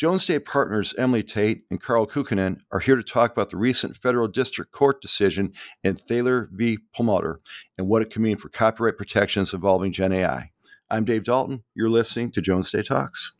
Jones 0.00 0.24
Day 0.24 0.38
partners 0.38 0.94
Emily 0.96 1.22
Tait 1.22 1.64
and 1.70 1.78
Carl 1.78 2.06
Kukkonen 2.06 2.60
are 2.72 2.78
here 2.78 2.96
to 2.96 3.02
talk 3.02 3.32
about 3.32 3.50
the 3.50 3.58
recent 3.58 3.94
federal 3.94 4.28
district 4.28 4.72
court 4.72 5.02
decision 5.02 5.52
in 5.84 5.94
Thaler 5.94 6.48
v. 6.54 6.78
Perlmutter 6.96 7.42
and 7.76 7.86
what 7.86 8.00
it 8.00 8.08
can 8.08 8.22
mean 8.22 8.36
for 8.36 8.48
copyright 8.48 8.96
protections 8.96 9.52
involving 9.52 9.92
Gen 9.92 10.14
AI. 10.14 10.52
I'm 10.88 11.04
Dave 11.04 11.24
Dalton. 11.24 11.64
You're 11.74 11.90
listening 11.90 12.30
to 12.30 12.40
Jones 12.40 12.70
Day 12.70 12.82
Talks. 12.82 13.34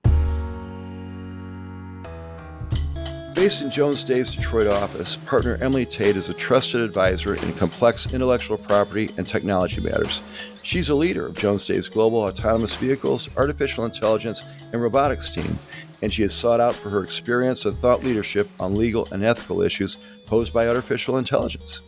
Based 3.35 3.63
in 3.63 3.71
Jones 3.71 4.05
Day's 4.05 4.35
Detroit 4.35 4.67
office, 4.67 5.17
partner 5.17 5.57
Emily 5.63 5.87
Tait 5.87 6.15
is 6.15 6.29
a 6.29 6.35
trusted 6.35 6.83
advisor 6.83 7.37
in 7.37 7.55
complex 7.55 8.13
intellectual 8.13 8.59
property 8.59 9.09
and 9.17 9.27
technology 9.27 9.81
matters. 9.81 10.21
She's 10.63 10.91
a 10.91 10.95
leader 10.95 11.27
of 11.27 11.39
Jones 11.39 11.65
Day's 11.65 11.89
global 11.89 12.19
autonomous 12.19 12.75
vehicles, 12.75 13.31
artificial 13.39 13.87
intelligence, 13.87 14.45
and 14.75 14.83
robotics 14.83 15.31
team 15.31 15.59
and 16.03 16.13
she 16.13 16.23
is 16.23 16.33
sought 16.33 16.61
out 16.61 16.75
for 16.75 16.91
her 16.91 17.03
experience 17.03 17.65
and 17.65 17.77
thought 17.79 18.05
leadership 18.05 18.49
on 18.59 18.77
legal 18.77 19.09
and 19.13 19.25
ethical 19.25 19.63
issues 19.63 19.97
posed 20.27 20.53
by 20.53 20.69
artificial 20.69 21.19
intelligence. 21.19 21.83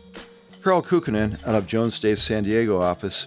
Carl 0.62 0.80
Kukkonen, 0.80 1.44
out 1.44 1.56
of 1.56 1.66
Jones 1.66 1.98
Day's 1.98 2.22
San 2.22 2.44
Diego 2.44 2.80
office, 2.80 3.26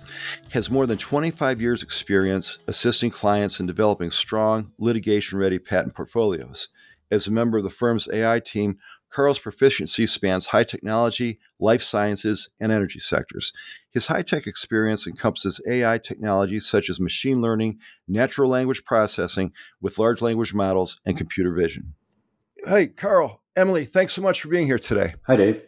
has 0.51 0.71
more 0.71 0.85
than 0.85 0.97
25 0.97 1.61
years' 1.61 1.83
experience 1.83 2.59
assisting 2.67 3.11
clients 3.11 3.59
in 3.59 3.65
developing 3.65 4.09
strong, 4.09 4.71
litigation 4.77 5.37
ready 5.37 5.59
patent 5.59 5.93
portfolios. 5.93 6.69
As 7.11 7.27
a 7.27 7.31
member 7.31 7.57
of 7.57 7.65
the 7.65 7.69
firm's 7.69 8.07
AI 8.11 8.39
team, 8.39 8.77
Carl's 9.09 9.39
proficiency 9.39 10.05
spans 10.05 10.47
high 10.47 10.63
technology, 10.63 11.39
life 11.59 11.81
sciences, 11.81 12.49
and 12.59 12.71
energy 12.71 12.99
sectors. 12.99 13.53
His 13.91 14.07
high 14.07 14.23
tech 14.23 14.45
experience 14.47 15.07
encompasses 15.07 15.61
AI 15.67 15.97
technologies 15.97 16.65
such 16.65 16.89
as 16.89 16.99
machine 16.99 17.41
learning, 17.41 17.79
natural 18.07 18.49
language 18.49 18.83
processing 18.83 19.53
with 19.81 19.97
large 19.97 20.21
language 20.21 20.53
models, 20.53 20.99
and 21.05 21.17
computer 21.17 21.53
vision. 21.53 21.93
Hey, 22.65 22.87
Carl, 22.87 23.41
Emily, 23.55 23.85
thanks 23.85 24.13
so 24.13 24.21
much 24.21 24.41
for 24.41 24.49
being 24.49 24.65
here 24.65 24.79
today. 24.79 25.13
Hi, 25.27 25.35
Dave. 25.35 25.63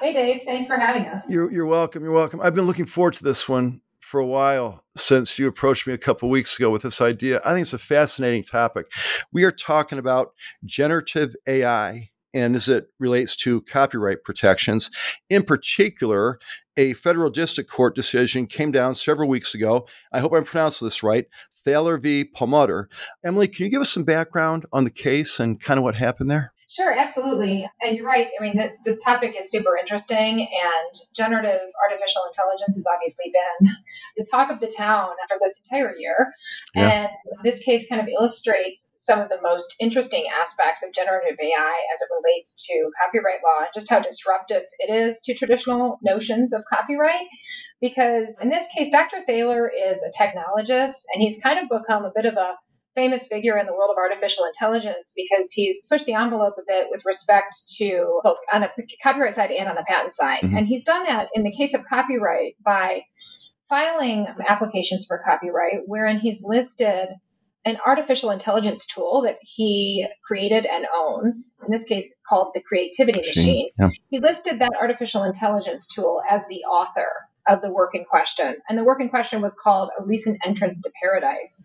Hey, 0.00 0.12
Dave. 0.12 0.42
Thanks 0.44 0.66
for 0.66 0.76
having 0.76 1.04
us. 1.06 1.30
You're, 1.30 1.52
you're 1.52 1.66
welcome. 1.66 2.02
You're 2.02 2.14
welcome. 2.14 2.40
I've 2.40 2.54
been 2.54 2.66
looking 2.66 2.86
forward 2.86 3.14
to 3.14 3.24
this 3.24 3.48
one 3.48 3.82
for 3.98 4.18
a 4.18 4.26
while 4.26 4.82
since 4.96 5.38
you 5.38 5.46
approached 5.46 5.86
me 5.86 5.92
a 5.92 5.98
couple 5.98 6.28
weeks 6.30 6.58
ago 6.58 6.70
with 6.70 6.82
this 6.82 7.00
idea. 7.00 7.40
I 7.44 7.52
think 7.52 7.62
it's 7.62 7.72
a 7.72 7.78
fascinating 7.78 8.42
topic. 8.42 8.90
We 9.30 9.44
are 9.44 9.52
talking 9.52 9.98
about 9.98 10.32
generative 10.64 11.36
AI 11.46 12.10
and 12.32 12.54
as 12.54 12.68
it 12.68 12.88
relates 12.98 13.36
to 13.36 13.62
copyright 13.62 14.24
protections. 14.24 14.90
In 15.28 15.42
particular, 15.42 16.38
a 16.76 16.92
federal 16.94 17.30
district 17.30 17.70
court 17.70 17.94
decision 17.94 18.46
came 18.46 18.70
down 18.70 18.94
several 18.94 19.28
weeks 19.28 19.54
ago. 19.54 19.86
I 20.12 20.20
hope 20.20 20.32
I'm 20.34 20.44
pronouncing 20.44 20.86
this 20.86 21.02
right. 21.02 21.26
Thaler 21.64 21.98
v. 21.98 22.24
Perlmutter. 22.24 22.88
Emily, 23.24 23.48
can 23.48 23.66
you 23.66 23.70
give 23.70 23.82
us 23.82 23.90
some 23.90 24.04
background 24.04 24.64
on 24.72 24.84
the 24.84 24.90
case 24.90 25.38
and 25.38 25.60
kind 25.60 25.78
of 25.78 25.84
what 25.84 25.96
happened 25.96 26.30
there? 26.30 26.52
Sure, 26.70 26.92
absolutely. 26.92 27.68
And 27.80 27.96
you're 27.96 28.06
right. 28.06 28.28
I 28.38 28.42
mean, 28.44 28.56
the, 28.56 28.70
this 28.84 29.02
topic 29.02 29.34
is 29.36 29.50
super 29.50 29.76
interesting, 29.76 30.38
and 30.38 30.96
generative 31.16 31.62
artificial 31.84 32.22
intelligence 32.28 32.76
has 32.76 32.84
obviously 32.86 33.32
been 33.32 33.74
the 34.16 34.24
talk 34.30 34.52
of 34.52 34.60
the 34.60 34.72
town 34.72 35.10
for 35.28 35.36
this 35.42 35.60
entire 35.64 35.96
year. 35.98 36.32
Yeah. 36.76 37.08
And 37.08 37.10
this 37.42 37.60
case 37.64 37.88
kind 37.88 38.00
of 38.00 38.06
illustrates 38.06 38.84
some 38.94 39.18
of 39.18 39.28
the 39.28 39.40
most 39.42 39.74
interesting 39.80 40.26
aspects 40.40 40.84
of 40.84 40.92
generative 40.92 41.36
AI 41.40 41.74
as 41.92 42.02
it 42.02 42.08
relates 42.22 42.64
to 42.68 42.92
copyright 43.04 43.40
law 43.44 43.62
and 43.62 43.68
just 43.74 43.90
how 43.90 43.98
disruptive 43.98 44.62
it 44.78 44.94
is 44.94 45.22
to 45.22 45.34
traditional 45.34 45.98
notions 46.04 46.52
of 46.52 46.62
copyright. 46.72 47.26
Because 47.80 48.38
in 48.40 48.48
this 48.48 48.68
case, 48.76 48.92
Dr. 48.92 49.22
Thaler 49.26 49.68
is 49.68 49.98
a 50.04 50.22
technologist, 50.22 51.02
and 51.12 51.20
he's 51.20 51.40
kind 51.40 51.58
of 51.58 51.68
become 51.68 52.04
a 52.04 52.12
bit 52.14 52.26
of 52.26 52.34
a 52.34 52.54
famous 53.00 53.26
figure 53.28 53.56
in 53.56 53.64
the 53.64 53.72
world 53.72 53.90
of 53.90 53.96
artificial 53.96 54.44
intelligence 54.44 55.14
because 55.16 55.50
he's 55.52 55.86
pushed 55.86 56.04
the 56.04 56.12
envelope 56.12 56.54
a 56.58 56.62
bit 56.66 56.88
with 56.90 57.02
respect 57.06 57.54
to 57.78 58.20
both 58.22 58.36
on 58.52 58.60
the 58.60 58.70
copyright 59.02 59.34
side 59.34 59.50
and 59.50 59.68
on 59.68 59.74
the 59.74 59.84
patent 59.88 60.12
side. 60.12 60.42
Mm-hmm. 60.42 60.56
And 60.58 60.66
he's 60.66 60.84
done 60.84 61.04
that 61.04 61.28
in 61.34 61.42
the 61.42 61.52
case 61.52 61.72
of 61.72 61.86
copyright 61.88 62.56
by 62.62 63.02
filing 63.70 64.26
applications 64.46 65.06
for 65.06 65.22
copyright 65.24 65.82
wherein 65.86 66.18
he's 66.18 66.42
listed 66.44 67.08
an 67.64 67.78
artificial 67.86 68.30
intelligence 68.30 68.86
tool 68.86 69.22
that 69.22 69.38
he 69.42 70.06
created 70.26 70.64
and 70.64 70.86
owns, 70.94 71.60
in 71.64 71.70
this 71.70 71.84
case 71.84 72.18
called 72.26 72.52
the 72.54 72.62
Creativity 72.62 73.20
Machine. 73.20 73.68
Yeah. 73.78 73.90
He 74.08 74.18
listed 74.18 74.60
that 74.60 74.72
artificial 74.80 75.24
intelligence 75.24 75.86
tool 75.94 76.22
as 76.28 76.46
the 76.48 76.64
author 76.64 77.08
of 77.46 77.60
the 77.60 77.70
work 77.70 77.94
in 77.94 78.04
question. 78.04 78.56
And 78.68 78.78
the 78.78 78.84
work 78.84 79.00
in 79.00 79.10
question 79.10 79.42
was 79.42 79.54
called 79.62 79.90
A 79.98 80.04
Recent 80.04 80.38
Entrance 80.44 80.82
to 80.82 80.90
Paradise. 81.02 81.64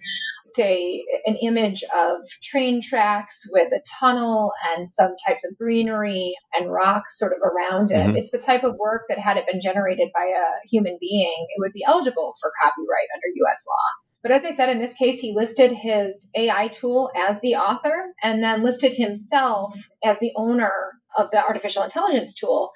It's 0.58 0.60
a, 0.60 1.06
an 1.26 1.36
image 1.42 1.84
of 1.84 2.20
train 2.42 2.82
tracks 2.82 3.44
with 3.52 3.74
a 3.74 3.82
tunnel 4.00 4.52
and 4.70 4.90
some 4.90 5.16
types 5.28 5.44
of 5.50 5.58
greenery 5.58 6.36
and 6.54 6.72
rocks 6.72 7.20
sort 7.20 7.34
of 7.34 7.40
around 7.42 7.92
it. 7.92 7.96
Mm-hmm. 7.96 8.18
It's 8.18 8.32
the 8.32 8.40
type 8.40 8.64
of 8.64 8.76
work 8.76 9.04
that, 9.10 9.20
had 9.20 9.38
it 9.38 9.48
been 9.52 9.62
generated 9.62 10.10
by 10.14 10.26
a 10.26 10.68
human 10.70 10.98
being, 11.00 11.48
it 11.50 11.60
would 11.60 11.74
be 11.74 11.84
eligible 11.86 12.36
for 12.40 12.52
copyright 12.62 13.08
under 13.14 13.48
US 13.48 13.66
law. 13.68 14.06
But 14.22 14.32
as 14.32 14.46
I 14.46 14.56
said, 14.56 14.70
in 14.70 14.80
this 14.80 14.94
case, 14.94 15.20
he 15.20 15.36
listed 15.36 15.72
his 15.72 16.32
AI 16.36 16.70
tool 16.70 17.12
as 17.16 17.42
the 17.42 17.56
author 17.56 18.14
and 18.24 18.42
then 18.42 18.64
listed 18.64 18.94
himself 18.94 19.76
as 20.04 20.20
the 20.20 20.32
owner 20.36 20.72
of 21.18 21.32
the 21.32 21.44
artificial 21.44 21.84
intelligence 21.84 22.36
tool. 22.36 22.72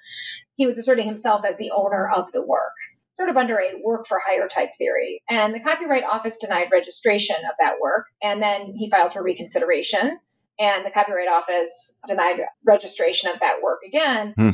He 0.56 0.66
was 0.66 0.78
asserting 0.78 1.08
himself 1.08 1.46
as 1.46 1.58
the 1.58 1.72
owner 1.72 2.10
of 2.10 2.32
the 2.34 2.46
work 2.46 2.74
sort 3.20 3.30
of 3.30 3.36
under 3.36 3.60
a 3.60 3.82
work 3.84 4.08
for 4.08 4.18
hire 4.26 4.48
type 4.48 4.70
theory. 4.78 5.22
And 5.30 5.54
the 5.54 5.60
Copyright 5.60 6.06
Office 6.06 6.38
denied 6.38 6.70
registration 6.72 7.36
of 7.36 7.52
that 7.60 7.82
work. 7.82 8.06
And 8.24 8.42
then 8.42 8.74
he 8.78 8.90
filed 8.90 9.12
for 9.12 9.22
reconsideration. 9.22 10.18
And 10.58 10.86
the 10.86 10.92
Copyright 10.92 11.28
Office 11.28 12.00
denied 12.08 12.40
registration 12.66 13.30
of 13.30 13.42
that 13.42 13.62
work 13.62 13.80
again. 13.86 14.34
Hmm 14.38 14.52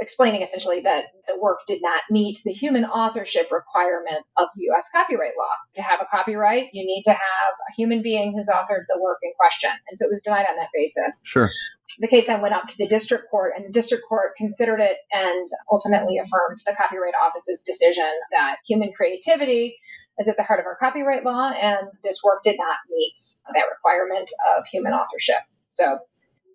explaining 0.00 0.42
essentially 0.42 0.80
that 0.80 1.06
the 1.26 1.38
work 1.38 1.60
did 1.66 1.80
not 1.82 2.02
meet 2.10 2.38
the 2.44 2.52
human 2.52 2.84
authorship 2.84 3.50
requirement 3.50 4.24
of 4.36 4.48
US 4.56 4.88
copyright 4.92 5.32
law. 5.38 5.52
To 5.76 5.82
have 5.82 6.00
a 6.00 6.06
copyright, 6.10 6.70
you 6.72 6.86
need 6.86 7.02
to 7.04 7.12
have 7.12 7.52
a 7.70 7.74
human 7.76 8.02
being 8.02 8.32
who's 8.32 8.48
authored 8.48 8.84
the 8.88 9.00
work 9.00 9.18
in 9.22 9.32
question. 9.38 9.70
And 9.88 9.98
so 9.98 10.06
it 10.06 10.10
was 10.10 10.22
denied 10.22 10.46
on 10.50 10.56
that 10.56 10.68
basis. 10.74 11.22
Sure. 11.26 11.50
The 11.98 12.08
case 12.08 12.26
then 12.26 12.40
went 12.40 12.54
up 12.54 12.68
to 12.68 12.78
the 12.78 12.86
district 12.86 13.30
court, 13.30 13.54
and 13.56 13.64
the 13.64 13.72
district 13.72 14.04
court 14.08 14.36
considered 14.36 14.80
it 14.80 14.96
and 15.12 15.48
ultimately 15.70 16.18
affirmed 16.18 16.60
the 16.64 16.74
Copyright 16.80 17.14
Office's 17.20 17.64
decision 17.64 18.08
that 18.30 18.56
human 18.66 18.92
creativity 18.92 19.76
is 20.18 20.28
at 20.28 20.36
the 20.36 20.44
heart 20.44 20.60
of 20.60 20.66
our 20.66 20.76
copyright 20.76 21.24
law, 21.24 21.50
and 21.50 21.88
this 22.04 22.20
work 22.22 22.42
did 22.44 22.56
not 22.58 22.76
meet 22.90 23.14
that 23.52 23.64
requirement 23.70 24.30
of 24.56 24.66
human 24.66 24.92
authorship. 24.92 25.38
So 25.68 25.98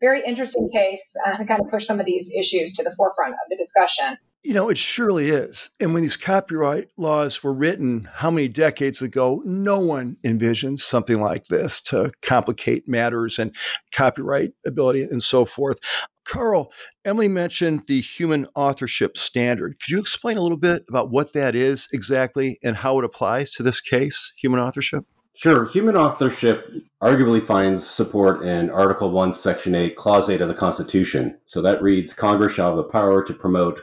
very 0.02 0.24
interesting 0.26 0.70
case 0.72 1.16
uh, 1.26 1.38
to 1.38 1.46
kind 1.46 1.62
of 1.62 1.70
push 1.70 1.86
some 1.86 2.00
of 2.00 2.06
these 2.06 2.34
issues 2.38 2.76
to 2.76 2.84
the 2.84 2.94
forefront 2.96 3.34
of 3.34 3.50
the 3.50 3.56
discussion. 3.56 4.18
You 4.44 4.54
know, 4.54 4.70
it 4.70 4.78
surely 4.78 5.30
is. 5.30 5.72
And 5.80 5.94
when 5.94 6.04
these 6.04 6.18
copyright 6.18 6.90
laws 6.98 7.44
were 7.44 7.54
written, 7.54 8.08
how 8.14 8.30
many 8.30 8.48
decades 8.48 9.02
ago, 9.02 9.42
no 9.44 9.80
one 9.80 10.18
envisioned 10.24 10.80
something 10.80 11.20
like 11.20 11.46
this 11.46 11.82
to 11.84 12.12
complicate 12.22 12.88
matters 12.88 13.40
and 13.40 13.56
copyright 13.92 14.52
ability 14.66 15.02
and 15.04 15.24
so 15.24 15.46
forth. 15.46 15.80
Carl, 16.26 16.72
Emily 17.04 17.28
mentioned 17.28 17.84
the 17.88 18.02
human 18.02 18.48
authorship 18.56 19.18
standard. 19.18 19.78
Could 19.80 19.92
you 19.92 20.00
explain 20.00 20.38
a 20.38 20.42
little 20.42 20.58
bit 20.58 20.84
about 20.90 21.10
what 21.10 21.34
that 21.34 21.56
is 21.56 21.88
exactly 21.94 22.60
and 22.64 22.78
how 22.78 23.00
it 23.00 23.06
applies 23.06 23.52
to 23.52 23.64
this 23.64 23.82
case, 23.82 24.32
human 24.38 24.60
authorship? 24.60 25.06
Sure. 25.36 25.66
Human 25.66 25.98
authorship 25.98 26.72
arguably 27.04 27.44
finds 27.44 27.86
support 27.86 28.44
in 28.44 28.70
Article 28.70 29.12
1, 29.12 29.34
Section 29.34 29.76
8, 29.76 29.98
Clause 29.98 30.30
8 30.30 30.40
of 30.40 30.48
the 30.48 30.54
Constitution. 30.54 31.38
So 31.44 31.62
that 31.62 31.82
reads 31.82 32.14
Congress 32.14 32.54
shall 32.54 32.70
have 32.70 32.78
the 32.78 32.86
power 32.86 33.22
to 33.22 33.34
promote 33.34 33.82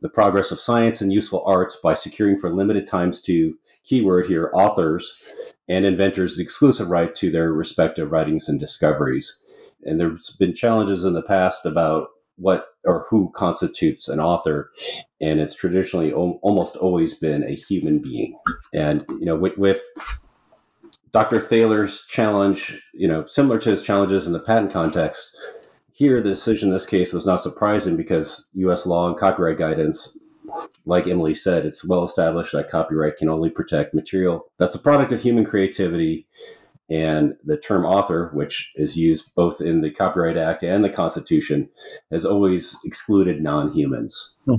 the 0.00 0.08
progress 0.08 0.52
of 0.52 0.60
science 0.60 1.00
and 1.00 1.12
useful 1.12 1.42
arts 1.44 1.76
by 1.82 1.94
securing 1.94 2.38
for 2.38 2.54
limited 2.54 2.86
times 2.86 3.20
to, 3.22 3.58
keyword 3.82 4.26
here, 4.26 4.48
authors 4.54 5.20
and 5.68 5.84
inventors 5.84 6.36
the 6.36 6.44
exclusive 6.44 6.88
right 6.88 7.16
to 7.16 7.32
their 7.32 7.52
respective 7.52 8.12
writings 8.12 8.48
and 8.48 8.60
discoveries. 8.60 9.44
And 9.84 9.98
there's 9.98 10.36
been 10.38 10.54
challenges 10.54 11.04
in 11.04 11.14
the 11.14 11.22
past 11.22 11.66
about 11.66 12.08
what 12.36 12.66
or 12.84 13.06
who 13.10 13.32
constitutes 13.34 14.08
an 14.08 14.20
author 14.20 14.70
and 15.20 15.40
it's 15.40 15.54
traditionally 15.54 16.12
o- 16.12 16.38
almost 16.42 16.76
always 16.76 17.14
been 17.14 17.42
a 17.42 17.52
human 17.52 17.98
being 17.98 18.38
and 18.74 19.06
you 19.18 19.24
know 19.24 19.34
with, 19.34 19.56
with 19.56 19.80
Dr. 21.16 21.40
Thaler's 21.40 22.04
challenge, 22.04 22.78
you 22.92 23.08
know, 23.08 23.24
similar 23.24 23.58
to 23.60 23.70
his 23.70 23.82
challenges 23.82 24.26
in 24.26 24.34
the 24.34 24.38
patent 24.38 24.70
context, 24.70 25.34
here 25.94 26.20
the 26.20 26.28
decision 26.28 26.68
in 26.68 26.74
this 26.74 26.84
case 26.84 27.10
was 27.14 27.24
not 27.24 27.36
surprising 27.36 27.96
because 27.96 28.50
U.S. 28.52 28.84
law 28.84 29.08
and 29.08 29.16
copyright 29.16 29.56
guidance, 29.56 30.20
like 30.84 31.06
Emily 31.06 31.32
said, 31.32 31.64
it's 31.64 31.82
well 31.82 32.04
established 32.04 32.52
that 32.52 32.68
copyright 32.68 33.16
can 33.16 33.30
only 33.30 33.48
protect 33.48 33.94
material 33.94 34.44
that's 34.58 34.74
a 34.74 34.78
product 34.78 35.10
of 35.10 35.22
human 35.22 35.46
creativity. 35.46 36.26
And 36.90 37.32
the 37.42 37.56
term 37.56 37.86
author, 37.86 38.28
which 38.34 38.72
is 38.74 38.98
used 38.98 39.34
both 39.34 39.62
in 39.62 39.80
the 39.80 39.90
Copyright 39.90 40.36
Act 40.36 40.64
and 40.64 40.84
the 40.84 40.90
Constitution, 40.90 41.70
has 42.10 42.26
always 42.26 42.76
excluded 42.84 43.40
non 43.40 43.72
humans. 43.72 44.34
Hmm. 44.44 44.56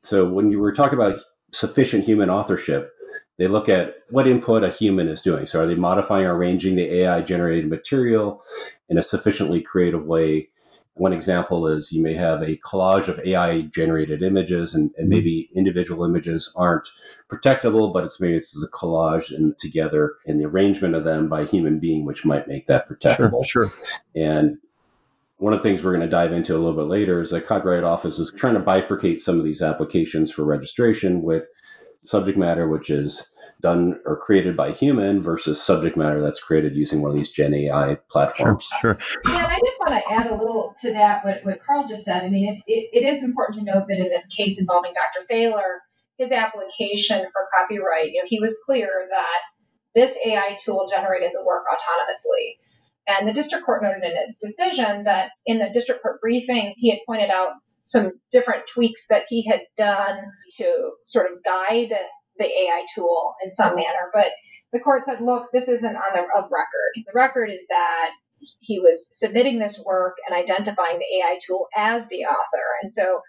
So 0.00 0.28
when 0.28 0.50
you 0.50 0.58
were 0.58 0.72
talking 0.72 0.98
about 0.98 1.20
sufficient 1.52 2.02
human 2.02 2.30
authorship, 2.30 2.93
they 3.36 3.46
look 3.46 3.68
at 3.68 3.96
what 4.10 4.28
input 4.28 4.62
a 4.62 4.68
human 4.68 5.08
is 5.08 5.20
doing. 5.20 5.46
So, 5.46 5.62
are 5.62 5.66
they 5.66 5.74
modifying 5.74 6.26
or 6.26 6.36
arranging 6.36 6.76
the 6.76 7.02
AI 7.02 7.20
generated 7.20 7.68
material? 7.68 8.40
in 8.88 8.98
a 8.98 9.02
sufficiently 9.02 9.60
creative 9.60 10.04
way 10.04 10.48
one 10.96 11.12
example 11.12 11.66
is 11.66 11.90
you 11.90 12.00
may 12.00 12.14
have 12.14 12.40
a 12.40 12.56
collage 12.58 13.08
of 13.08 13.18
AI 13.18 13.62
generated 13.62 14.22
images, 14.22 14.76
and, 14.76 14.92
and 14.96 15.08
maybe 15.08 15.48
individual 15.52 16.04
images 16.04 16.54
aren't 16.56 16.88
protectable, 17.28 17.92
but 17.92 18.04
it's 18.04 18.20
maybe 18.20 18.36
it's 18.36 18.62
a 18.62 18.70
collage 18.70 19.34
and 19.34 19.58
together 19.58 20.14
in 20.24 20.38
the 20.38 20.44
arrangement 20.44 20.94
of 20.94 21.02
them 21.02 21.28
by 21.28 21.40
a 21.40 21.46
human 21.46 21.80
being, 21.80 22.04
which 22.04 22.24
might 22.24 22.46
make 22.46 22.68
that 22.68 22.88
protectable. 22.88 23.44
Sure, 23.44 23.68
sure. 23.68 23.88
And 24.14 24.58
one 25.38 25.52
of 25.52 25.58
the 25.58 25.68
things 25.68 25.82
we're 25.82 25.96
going 25.96 26.06
to 26.06 26.08
dive 26.08 26.30
into 26.30 26.54
a 26.54 26.58
little 26.58 26.76
bit 26.76 26.86
later 26.86 27.20
is 27.20 27.30
that 27.30 27.44
Copyright 27.44 27.82
Office 27.82 28.20
is 28.20 28.32
trying 28.32 28.54
to 28.54 28.60
bifurcate 28.60 29.18
some 29.18 29.36
of 29.36 29.44
these 29.44 29.62
applications 29.62 30.30
for 30.30 30.44
registration 30.44 31.22
with 31.22 31.48
subject 32.04 32.38
matter, 32.38 32.68
which 32.68 32.90
is 32.90 33.34
done 33.60 33.98
or 34.04 34.16
created 34.16 34.56
by 34.56 34.70
human 34.72 35.22
versus 35.22 35.62
subject 35.62 35.96
matter 35.96 36.20
that's 36.20 36.38
created 36.38 36.76
using 36.76 37.00
one 37.00 37.10
of 37.10 37.16
these 37.16 37.30
Gen 37.30 37.54
AI 37.54 37.96
platforms. 38.10 38.68
Sure. 38.80 38.98
sure. 39.00 39.22
Yeah, 39.32 39.44
and 39.44 39.52
I 39.52 39.58
just 39.64 39.78
want 39.80 39.94
to 39.94 40.12
add 40.12 40.26
a 40.26 40.36
little 40.36 40.74
to 40.82 40.92
that, 40.92 41.24
what, 41.24 41.44
what 41.44 41.64
Carl 41.64 41.88
just 41.88 42.04
said. 42.04 42.24
I 42.24 42.28
mean, 42.28 42.54
it, 42.54 42.62
it, 42.66 43.04
it 43.04 43.08
is 43.08 43.24
important 43.24 43.58
to 43.58 43.64
note 43.64 43.86
that 43.88 43.98
in 43.98 44.10
this 44.10 44.26
case 44.26 44.58
involving 44.58 44.92
Dr. 44.92 45.26
Thaler, 45.26 45.80
his 46.18 46.30
application 46.30 47.22
for 47.22 47.48
copyright, 47.58 48.12
you 48.12 48.22
know, 48.22 48.26
he 48.26 48.38
was 48.38 48.60
clear 48.66 49.08
that 49.10 49.40
this 49.94 50.18
AI 50.26 50.56
tool 50.62 50.86
generated 50.90 51.30
the 51.32 51.44
work 51.44 51.64
autonomously. 51.72 52.58
And 53.06 53.28
the 53.28 53.32
district 53.32 53.64
court 53.64 53.82
noted 53.82 54.02
in 54.02 54.12
its 54.14 54.38
decision 54.38 55.04
that 55.04 55.30
in 55.46 55.58
the 55.58 55.70
district 55.72 56.02
court 56.02 56.20
briefing, 56.20 56.74
he 56.76 56.90
had 56.90 57.00
pointed 57.06 57.30
out 57.30 57.52
some 57.84 58.12
different 58.32 58.64
tweaks 58.72 59.06
that 59.10 59.22
he 59.28 59.46
had 59.46 59.60
done 59.76 60.18
to 60.56 60.90
sort 61.06 61.30
of 61.30 61.44
guide 61.44 61.92
the 62.38 62.44
AI 62.44 62.84
tool 62.94 63.34
in 63.44 63.52
some 63.52 63.76
manner. 63.76 64.10
But 64.12 64.26
the 64.72 64.80
court 64.80 65.04
said, 65.04 65.20
look, 65.20 65.46
this 65.52 65.68
isn't 65.68 65.96
on 65.96 66.12
the 66.14 66.20
of 66.20 66.50
record. 66.50 67.04
The 67.06 67.12
record 67.14 67.50
is 67.50 67.64
that 67.68 68.10
he 68.60 68.80
was 68.80 69.16
submitting 69.18 69.58
this 69.58 69.80
work 69.84 70.16
and 70.26 70.36
identifying 70.36 70.98
the 70.98 71.18
AI 71.18 71.38
tool 71.46 71.68
as 71.76 72.08
the 72.08 72.24
author. 72.24 72.64
And 72.82 72.90
so 72.90 73.20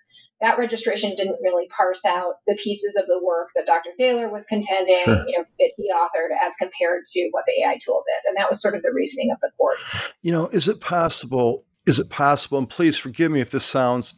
that 0.42 0.58
registration 0.58 1.16
didn't 1.16 1.40
really 1.42 1.68
parse 1.75 2.04
out 2.06 2.36
the 2.48 2.58
pieces 2.62 2.96
of 2.98 3.06
the 3.06 3.19
work 3.24 3.50
that 3.56 3.66
Dr. 3.66 3.92
Thaler 3.98 4.30
was 4.30 4.46
contending, 4.46 5.01
sure. 5.04 5.24
you 5.28 5.38
know, 5.38 5.46
that 5.60 5.72
he 5.78 5.90
authored 5.94 6.36
as 6.46 6.56
compared 6.58 7.04
to 7.13 7.30
what 7.31 7.46
the 7.46 7.63
AI 7.63 7.78
tool 7.84 8.04
did. 8.06 8.30
And 8.30 8.38
that 8.38 8.50
was 8.50 8.62
sort 8.62 8.75
of 8.75 8.81
the 8.81 8.92
reasoning 8.94 9.31
of 9.31 9.40
the 9.42 9.51
court. 9.58 9.78
You 10.22 10.31
know, 10.31 10.48
is 10.50 10.68
it 10.68 10.81
possible? 10.81 11.63
Is 11.86 12.00
it 12.00 12.10
possible? 12.10 12.58
And 12.58 12.70
please 12.70 12.98
forgive 12.98 13.32
me 13.32 13.42
if 13.42 13.52
this 13.52 13.66
sounds 13.66 14.16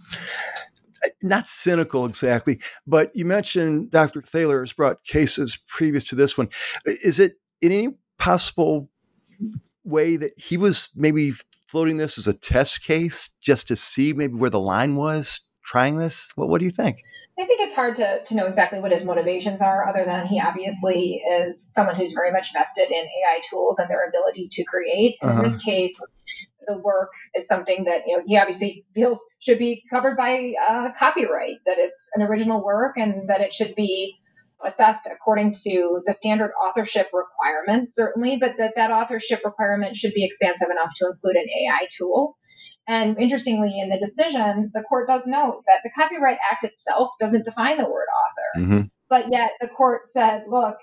not 1.21 1.47
cynical 1.47 2.05
exactly, 2.05 2.59
but 2.85 3.15
you 3.15 3.25
mentioned 3.25 3.91
Dr. 3.91 4.21
Thaler 4.21 4.59
has 4.59 4.73
brought 4.73 5.03
cases 5.03 5.57
previous 5.67 6.07
to 6.09 6.15
this 6.15 6.37
one. 6.37 6.49
Is 6.85 7.19
it 7.19 7.39
in 7.61 7.71
any 7.71 7.89
possible 8.17 8.89
way 9.85 10.17
that 10.17 10.33
he 10.37 10.57
was 10.57 10.89
maybe 10.95 11.33
floating 11.67 11.97
this 11.97 12.17
as 12.17 12.27
a 12.27 12.33
test 12.33 12.83
case 12.83 13.29
just 13.41 13.67
to 13.67 13.75
see 13.75 14.13
maybe 14.13 14.33
where 14.33 14.49
the 14.49 14.59
line 14.59 14.95
was 14.95 15.41
trying 15.63 15.97
this? 15.97 16.31
What, 16.35 16.49
what 16.49 16.59
do 16.59 16.65
you 16.65 16.71
think? 16.71 17.01
I 17.39 17.45
think 17.45 17.61
it's 17.61 17.75
hard 17.75 17.95
to, 17.95 18.23
to 18.23 18.35
know 18.35 18.47
exactly 18.47 18.79
what 18.79 18.91
his 18.91 19.05
motivations 19.05 19.61
are, 19.61 19.87
other 19.87 20.05
than 20.05 20.25
he 20.25 20.41
obviously 20.41 21.21
is 21.39 21.71
someone 21.71 21.95
who's 21.95 22.13
very 22.13 22.31
much 22.31 22.51
vested 22.51 22.89
in 22.89 22.97
AI 22.97 23.41
tools 23.47 23.77
and 23.77 23.87
their 23.89 24.07
ability 24.07 24.49
to 24.53 24.63
create. 24.63 25.17
And 25.21 25.31
uh-huh. 25.31 25.43
in 25.43 25.51
this 25.51 25.63
case, 25.63 25.99
the 26.67 26.77
work 26.77 27.09
is 27.35 27.47
something 27.47 27.85
that 27.85 28.01
you 28.05 28.17
know 28.17 28.23
he 28.25 28.37
obviously 28.37 28.85
feels 28.93 29.23
should 29.39 29.59
be 29.59 29.83
covered 29.89 30.17
by 30.17 30.53
uh, 30.69 30.89
copyright, 30.97 31.57
that 31.65 31.77
it's 31.77 32.09
an 32.15 32.21
original 32.21 32.63
work, 32.63 32.97
and 32.97 33.29
that 33.29 33.41
it 33.41 33.53
should 33.53 33.75
be 33.75 34.17
assessed 34.65 35.07
according 35.11 35.53
to 35.53 36.01
the 36.05 36.13
standard 36.13 36.51
authorship 36.61 37.09
requirements, 37.13 37.95
certainly, 37.95 38.37
but 38.37 38.55
that 38.57 38.73
that 38.75 38.91
authorship 38.91 39.41
requirement 39.45 39.95
should 39.95 40.13
be 40.13 40.25
expansive 40.25 40.69
enough 40.71 40.91
to 40.97 41.07
include 41.07 41.35
an 41.35 41.45
AI 41.49 41.87
tool. 41.97 42.37
And 42.87 43.17
interestingly, 43.19 43.79
in 43.79 43.89
the 43.89 43.99
decision, 43.99 44.71
the 44.73 44.83
court 44.83 45.07
does 45.07 45.23
note 45.27 45.63
that 45.67 45.81
the 45.83 45.91
Copyright 45.95 46.37
Act 46.51 46.63
itself 46.63 47.09
doesn't 47.19 47.43
define 47.43 47.77
the 47.77 47.83
word 47.83 48.07
author. 48.07 48.65
Mm-hmm. 48.65 48.81
But 49.09 49.25
yet 49.31 49.51
the 49.59 49.67
court 49.67 50.07
said, 50.07 50.43
look, 50.47 50.77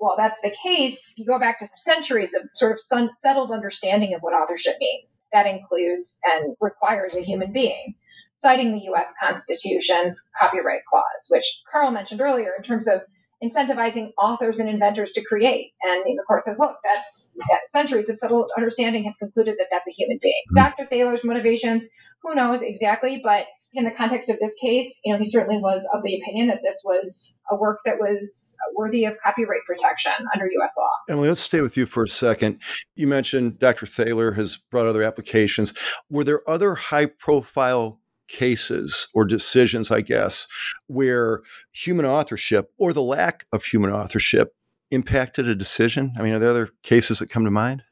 well, 0.00 0.14
that's 0.16 0.40
the 0.42 0.54
case, 0.62 1.12
you 1.16 1.24
go 1.26 1.38
back 1.38 1.58
to 1.58 1.68
centuries 1.76 2.34
of 2.34 2.42
sort 2.54 2.72
of 2.72 2.80
settled 3.14 3.50
understanding 3.50 4.14
of 4.14 4.20
what 4.20 4.34
authorship 4.34 4.76
means. 4.80 5.24
That 5.32 5.46
includes 5.46 6.20
and 6.24 6.56
requires 6.60 7.14
a 7.14 7.22
human 7.22 7.52
being, 7.52 7.94
citing 8.36 8.72
the 8.72 8.84
U.S. 8.84 9.12
Constitution's 9.22 10.28
copyright 10.38 10.82
clause, 10.88 11.28
which 11.30 11.62
Carl 11.70 11.90
mentioned 11.90 12.20
earlier 12.20 12.52
in 12.56 12.62
terms 12.62 12.88
of 12.88 13.00
incentivizing 13.42 14.10
authors 14.18 14.58
and 14.58 14.68
inventors 14.68 15.12
to 15.12 15.24
create. 15.24 15.72
And 15.82 16.04
the 16.04 16.22
court 16.26 16.44
says, 16.44 16.58
look, 16.58 16.76
that's 16.84 17.34
that 17.38 17.68
centuries 17.68 18.10
of 18.10 18.18
settled 18.18 18.50
understanding 18.56 19.04
have 19.04 19.14
concluded 19.18 19.56
that 19.58 19.68
that's 19.70 19.88
a 19.88 19.92
human 19.92 20.18
being. 20.20 20.42
Mm-hmm. 20.50 20.56
Dr. 20.56 20.86
Thaler's 20.86 21.24
motivations, 21.24 21.88
who 22.22 22.34
knows 22.34 22.62
exactly, 22.62 23.20
but 23.22 23.46
in 23.72 23.84
the 23.84 23.90
context 23.90 24.28
of 24.28 24.38
this 24.40 24.54
case, 24.60 25.00
you 25.04 25.12
know, 25.12 25.18
he 25.18 25.24
certainly 25.24 25.60
was 25.60 25.88
of 25.94 26.02
the 26.02 26.20
opinion 26.20 26.48
that 26.48 26.60
this 26.62 26.80
was 26.84 27.40
a 27.50 27.56
work 27.56 27.78
that 27.84 27.98
was 27.98 28.58
worthy 28.74 29.04
of 29.04 29.14
copyright 29.22 29.60
protection 29.66 30.12
under 30.34 30.46
U.S. 30.50 30.72
law. 30.76 30.88
Emily, 31.08 31.28
let's 31.28 31.40
stay 31.40 31.60
with 31.60 31.76
you 31.76 31.86
for 31.86 32.04
a 32.04 32.08
second. 32.08 32.60
You 32.96 33.06
mentioned 33.06 33.58
Dr. 33.58 33.86
Thaler 33.86 34.32
has 34.32 34.56
brought 34.56 34.86
other 34.86 35.02
applications. 35.02 35.72
Were 36.08 36.24
there 36.24 36.48
other 36.48 36.74
high 36.74 37.06
profile 37.06 38.00
cases 38.28 39.08
or 39.14 39.24
decisions, 39.24 39.90
I 39.90 40.00
guess, 40.00 40.46
where 40.86 41.42
human 41.72 42.06
authorship 42.06 42.70
or 42.78 42.92
the 42.92 43.02
lack 43.02 43.46
of 43.52 43.64
human 43.64 43.90
authorship 43.92 44.54
impacted 44.90 45.48
a 45.48 45.54
decision? 45.54 46.12
I 46.18 46.22
mean, 46.22 46.34
are 46.34 46.38
there 46.40 46.50
other 46.50 46.70
cases 46.82 47.20
that 47.20 47.30
come 47.30 47.44
to 47.44 47.50
mind? 47.50 47.82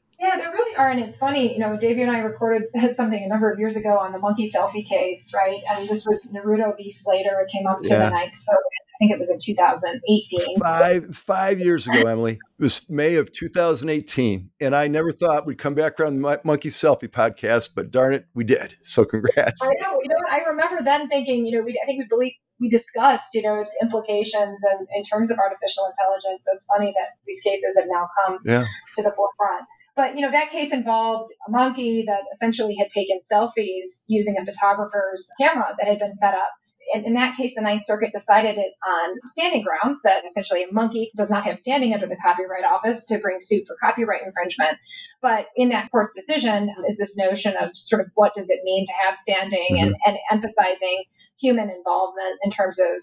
And 0.86 1.00
it's 1.00 1.16
funny, 1.16 1.52
you 1.52 1.58
know, 1.58 1.76
Davey 1.76 2.02
and 2.02 2.10
I 2.10 2.20
recorded 2.20 2.68
something 2.94 3.22
a 3.22 3.28
number 3.28 3.50
of 3.50 3.58
years 3.58 3.76
ago 3.76 3.98
on 3.98 4.12
the 4.12 4.18
monkey 4.18 4.50
selfie 4.50 4.86
case, 4.86 5.32
right? 5.34 5.60
And 5.70 5.88
this 5.88 6.06
was 6.06 6.32
Naruto 6.34 6.76
v. 6.76 6.90
Slater. 6.90 7.40
It 7.40 7.50
came 7.50 7.66
up 7.66 7.80
to 7.82 7.88
yeah. 7.88 8.04
the 8.04 8.10
Ninth 8.10 8.36
Circuit. 8.36 8.62
I 8.94 8.98
think 8.98 9.12
it 9.12 9.18
was 9.18 9.30
in 9.30 9.38
2018. 9.40 10.58
Five 10.58 11.16
five 11.16 11.60
years 11.60 11.86
ago, 11.86 12.08
Emily. 12.08 12.32
It 12.32 12.62
was 12.62 12.84
May 12.90 13.14
of 13.14 13.30
2018, 13.30 14.50
and 14.60 14.74
I 14.74 14.88
never 14.88 15.12
thought 15.12 15.46
we'd 15.46 15.58
come 15.58 15.74
back 15.74 16.00
around 16.00 16.20
the 16.20 16.40
Monkey 16.42 16.68
Selfie 16.68 17.08
podcast, 17.08 17.70
but 17.76 17.92
darn 17.92 18.12
it, 18.12 18.26
we 18.34 18.42
did. 18.42 18.76
So 18.82 19.04
congrats. 19.04 19.62
I 19.62 19.70
know. 19.82 20.00
You 20.02 20.08
know, 20.08 20.16
I 20.28 20.48
remember 20.48 20.82
then 20.82 21.08
thinking, 21.08 21.46
you 21.46 21.58
know, 21.58 21.64
we, 21.64 21.80
I 21.80 21.86
think 21.86 22.00
we 22.02 22.08
believe 22.08 22.32
we 22.60 22.68
discussed, 22.68 23.34
you 23.34 23.42
know, 23.42 23.60
its 23.60 23.74
implications 23.80 24.64
and 24.64 24.88
in 24.92 25.04
terms 25.04 25.30
of 25.30 25.38
artificial 25.38 25.86
intelligence. 25.86 26.46
So 26.46 26.54
it's 26.54 26.66
funny 26.66 26.92
that 26.96 27.10
these 27.24 27.40
cases 27.42 27.78
have 27.78 27.86
now 27.88 28.08
come 28.18 28.38
yeah. 28.44 28.64
to 28.96 29.02
the 29.02 29.12
forefront. 29.12 29.64
But 29.98 30.14
you 30.14 30.20
know 30.20 30.30
that 30.30 30.50
case 30.50 30.72
involved 30.72 31.32
a 31.48 31.50
monkey 31.50 32.04
that 32.06 32.20
essentially 32.32 32.76
had 32.76 32.88
taken 32.88 33.18
selfies 33.18 34.04
using 34.06 34.36
a 34.38 34.46
photographer's 34.46 35.32
camera 35.40 35.74
that 35.76 35.88
had 35.88 35.98
been 35.98 36.12
set 36.12 36.34
up. 36.34 36.52
And 36.94 37.04
in 37.04 37.14
that 37.14 37.36
case, 37.36 37.56
the 37.56 37.62
Ninth 37.62 37.84
Circuit 37.84 38.12
decided 38.12 38.58
it 38.58 38.72
on 38.86 39.16
standing 39.24 39.64
grounds 39.64 40.02
that 40.02 40.24
essentially 40.24 40.62
a 40.62 40.72
monkey 40.72 41.10
does 41.16 41.30
not 41.30 41.46
have 41.46 41.56
standing 41.58 41.94
under 41.94 42.06
the 42.06 42.16
Copyright 42.16 42.62
Office 42.64 43.06
to 43.06 43.18
bring 43.18 43.40
suit 43.40 43.66
for 43.66 43.76
copyright 43.82 44.22
infringement. 44.24 44.78
But 45.20 45.48
in 45.56 45.70
that 45.70 45.90
court's 45.90 46.14
decision 46.14 46.72
is 46.86 46.96
this 46.96 47.16
notion 47.16 47.56
of 47.60 47.76
sort 47.76 48.02
of 48.02 48.12
what 48.14 48.34
does 48.34 48.50
it 48.50 48.60
mean 48.62 48.86
to 48.86 48.92
have 49.04 49.16
standing 49.16 49.66
mm-hmm. 49.72 49.84
and, 49.84 49.96
and 50.06 50.16
emphasizing 50.30 51.02
human 51.40 51.70
involvement 51.70 52.38
in 52.44 52.52
terms 52.52 52.78
of 52.78 53.02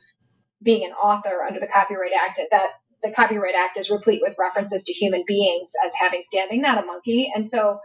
being 0.64 0.86
an 0.86 0.94
author 0.94 1.44
under 1.46 1.60
the 1.60 1.68
Copyright 1.68 2.14
Act 2.18 2.40
that 2.52 2.70
the 3.06 3.12
Copyright 3.12 3.56
Act 3.56 3.78
is 3.78 3.92
replete 3.92 4.22
with 4.22 4.36
references 4.40 4.84
to 4.86 4.94
human 4.94 5.24
beings 5.28 5.74
as 5.86 5.94
having 5.94 6.22
standing, 6.24 6.62
not 6.62 6.84
a 6.84 6.86
monkey. 6.86 7.32
And 7.34 7.46
so 7.48 7.80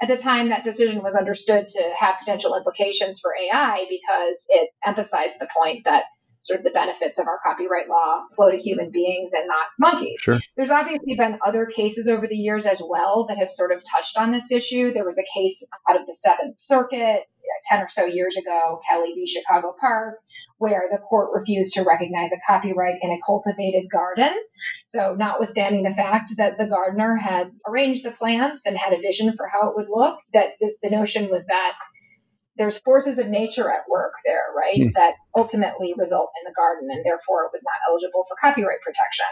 at 0.00 0.08
the 0.08 0.16
time, 0.16 0.50
that 0.50 0.64
decision 0.64 1.02
was 1.02 1.16
understood 1.16 1.66
to 1.66 1.92
have 1.98 2.18
potential 2.18 2.54
implications 2.54 3.18
for 3.20 3.32
AI 3.34 3.86
because 3.88 4.46
it 4.50 4.68
emphasized 4.84 5.40
the 5.40 5.48
point 5.56 5.84
that 5.84 6.04
sort 6.42 6.60
of 6.60 6.64
the 6.64 6.70
benefits 6.70 7.18
of 7.18 7.26
our 7.26 7.40
copyright 7.42 7.88
law 7.88 8.22
flow 8.34 8.50
to 8.50 8.56
human 8.56 8.90
beings 8.92 9.32
and 9.32 9.48
not 9.48 9.66
monkeys. 9.80 10.20
Sure. 10.20 10.38
There's 10.56 10.70
obviously 10.70 11.14
been 11.16 11.38
other 11.44 11.66
cases 11.66 12.06
over 12.06 12.28
the 12.28 12.36
years 12.36 12.66
as 12.66 12.80
well 12.86 13.26
that 13.28 13.38
have 13.38 13.50
sort 13.50 13.72
of 13.72 13.82
touched 13.82 14.16
on 14.16 14.30
this 14.30 14.52
issue. 14.52 14.92
There 14.92 15.04
was 15.04 15.18
a 15.18 15.24
case 15.34 15.66
out 15.88 15.98
of 15.98 16.06
the 16.06 16.12
Seventh 16.12 16.60
Circuit 16.60 17.24
10 17.68 17.82
or 17.82 17.88
so 17.88 18.04
years 18.04 18.36
ago, 18.36 18.80
Kelley 18.88 19.12
v. 19.14 19.26
Chicago 19.26 19.74
Park, 19.78 20.20
where 20.58 20.88
the 20.90 20.98
court 20.98 21.30
refused 21.34 21.74
to 21.74 21.82
recognize 21.82 22.32
a 22.32 22.40
copyright 22.46 22.98
in 23.02 23.10
a 23.10 23.20
cultivated 23.24 23.90
garden. 23.90 24.32
So, 24.84 25.14
notwithstanding 25.14 25.82
the 25.82 25.94
fact 25.94 26.32
that 26.36 26.58
the 26.58 26.66
gardener 26.66 27.16
had 27.16 27.52
arranged 27.66 28.04
the 28.04 28.12
plants 28.12 28.66
and 28.66 28.76
had 28.76 28.92
a 28.92 29.00
vision 29.00 29.36
for 29.36 29.46
how 29.48 29.68
it 29.68 29.76
would 29.76 29.88
look, 29.88 30.20
that 30.32 30.50
this, 30.60 30.78
the 30.82 30.90
notion 30.90 31.28
was 31.30 31.46
that 31.46 31.72
there's 32.56 32.78
forces 32.78 33.18
of 33.18 33.28
nature 33.28 33.70
at 33.70 33.88
work 33.88 34.14
there, 34.24 34.44
right, 34.56 34.80
mm. 34.80 34.92
that 34.94 35.14
ultimately 35.36 35.94
result 35.96 36.30
in 36.40 36.50
the 36.50 36.54
garden, 36.54 36.88
and 36.90 37.04
therefore 37.04 37.44
it 37.44 37.50
was 37.52 37.64
not 37.64 37.90
eligible 37.90 38.24
for 38.28 38.36
copyright 38.40 38.80
protection. 38.80 39.26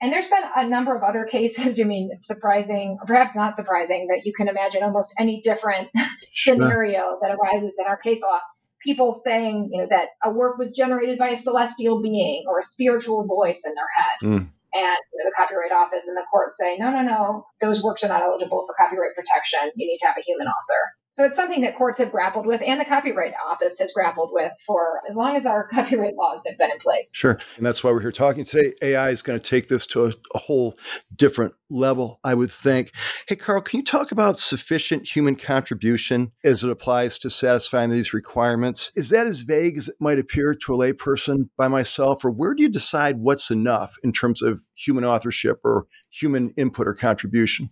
And 0.00 0.12
there's 0.12 0.28
been 0.28 0.42
a 0.56 0.68
number 0.68 0.94
of 0.94 1.02
other 1.02 1.24
cases. 1.30 1.80
I 1.80 1.84
mean, 1.84 2.10
it's 2.12 2.26
surprising, 2.26 2.98
or 3.00 3.06
perhaps 3.06 3.34
not 3.34 3.56
surprising, 3.56 4.08
that 4.08 4.22
you 4.24 4.32
can 4.32 4.48
imagine 4.48 4.82
almost 4.82 5.14
any 5.18 5.40
different 5.40 5.88
sure. 6.32 6.54
scenario 6.54 7.18
that 7.22 7.30
arises 7.30 7.78
in 7.78 7.86
our 7.86 7.96
case 7.96 8.22
law. 8.22 8.40
People 8.82 9.12
saying, 9.12 9.70
you 9.72 9.80
know, 9.80 9.86
that 9.90 10.08
a 10.24 10.32
work 10.32 10.58
was 10.58 10.72
generated 10.72 11.16
by 11.16 11.28
a 11.28 11.36
celestial 11.36 12.02
being 12.02 12.44
or 12.48 12.58
a 12.58 12.62
spiritual 12.62 13.24
voice 13.26 13.62
in 13.64 13.72
their 13.74 13.86
head. 13.94 14.18
Mm. 14.22 14.50
and 14.74 14.98
you 15.12 15.18
know, 15.18 15.30
the 15.30 15.34
Copyright 15.36 15.70
Office 15.70 16.08
and 16.08 16.16
the 16.16 16.24
court 16.30 16.50
say, 16.50 16.76
no, 16.78 16.90
no, 16.90 17.02
no, 17.02 17.46
those 17.60 17.80
works 17.82 18.02
are 18.02 18.08
not 18.08 18.22
eligible 18.22 18.64
for 18.66 18.74
copyright 18.76 19.14
protection. 19.14 19.70
You 19.76 19.86
need 19.86 19.98
to 19.98 20.06
have 20.06 20.16
a 20.18 20.22
human 20.22 20.48
author. 20.48 20.96
So 21.12 21.26
it's 21.26 21.36
something 21.36 21.60
that 21.60 21.76
courts 21.76 21.98
have 21.98 22.10
grappled 22.10 22.46
with 22.46 22.62
and 22.66 22.80
the 22.80 22.86
Copyright 22.86 23.34
Office 23.46 23.78
has 23.80 23.92
grappled 23.92 24.30
with 24.32 24.52
for 24.66 25.02
as 25.06 25.14
long 25.14 25.36
as 25.36 25.44
our 25.44 25.68
copyright 25.72 26.14
laws 26.16 26.42
have 26.48 26.56
been 26.56 26.70
in 26.70 26.78
place. 26.78 27.12
Sure. 27.14 27.38
And 27.58 27.66
that's 27.66 27.84
why 27.84 27.90
we're 27.90 28.00
here 28.00 28.10
talking 28.10 28.46
today. 28.46 28.72
AI 28.80 29.10
is 29.10 29.20
going 29.20 29.38
to 29.38 29.44
take 29.44 29.68
this 29.68 29.86
to 29.88 30.06
a, 30.06 30.12
a 30.34 30.38
whole 30.38 30.74
different 31.14 31.52
level, 31.68 32.18
I 32.24 32.32
would 32.32 32.50
think. 32.50 32.92
Hey, 33.28 33.36
Carl, 33.36 33.60
can 33.60 33.80
you 33.80 33.84
talk 33.84 34.10
about 34.10 34.38
sufficient 34.38 35.06
human 35.06 35.36
contribution 35.36 36.32
as 36.46 36.64
it 36.64 36.70
applies 36.70 37.18
to 37.18 37.28
satisfying 37.28 37.90
these 37.90 38.14
requirements? 38.14 38.90
Is 38.96 39.10
that 39.10 39.26
as 39.26 39.40
vague 39.40 39.76
as 39.76 39.90
it 39.90 39.96
might 40.00 40.18
appear 40.18 40.54
to 40.54 40.74
a 40.74 40.78
layperson 40.78 41.50
by 41.58 41.68
myself, 41.68 42.24
or 42.24 42.30
where 42.30 42.54
do 42.54 42.62
you 42.62 42.70
decide 42.70 43.18
what's 43.18 43.50
enough 43.50 43.96
in 44.02 44.12
terms 44.12 44.40
of 44.40 44.62
human 44.74 45.04
authorship 45.04 45.60
or 45.62 45.86
human 46.08 46.54
input 46.56 46.88
or 46.88 46.94
contribution? 46.94 47.68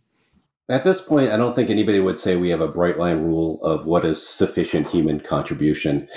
At 0.70 0.84
this 0.84 1.02
point, 1.02 1.32
I 1.32 1.36
don't 1.36 1.52
think 1.52 1.68
anybody 1.68 1.98
would 1.98 2.16
say 2.16 2.36
we 2.36 2.50
have 2.50 2.60
a 2.60 2.68
bright 2.68 2.96
line 2.96 3.24
rule 3.24 3.60
of 3.64 3.86
what 3.86 4.04
is 4.04 4.24
sufficient 4.24 4.86
human 4.86 5.18
contribution. 5.18 6.08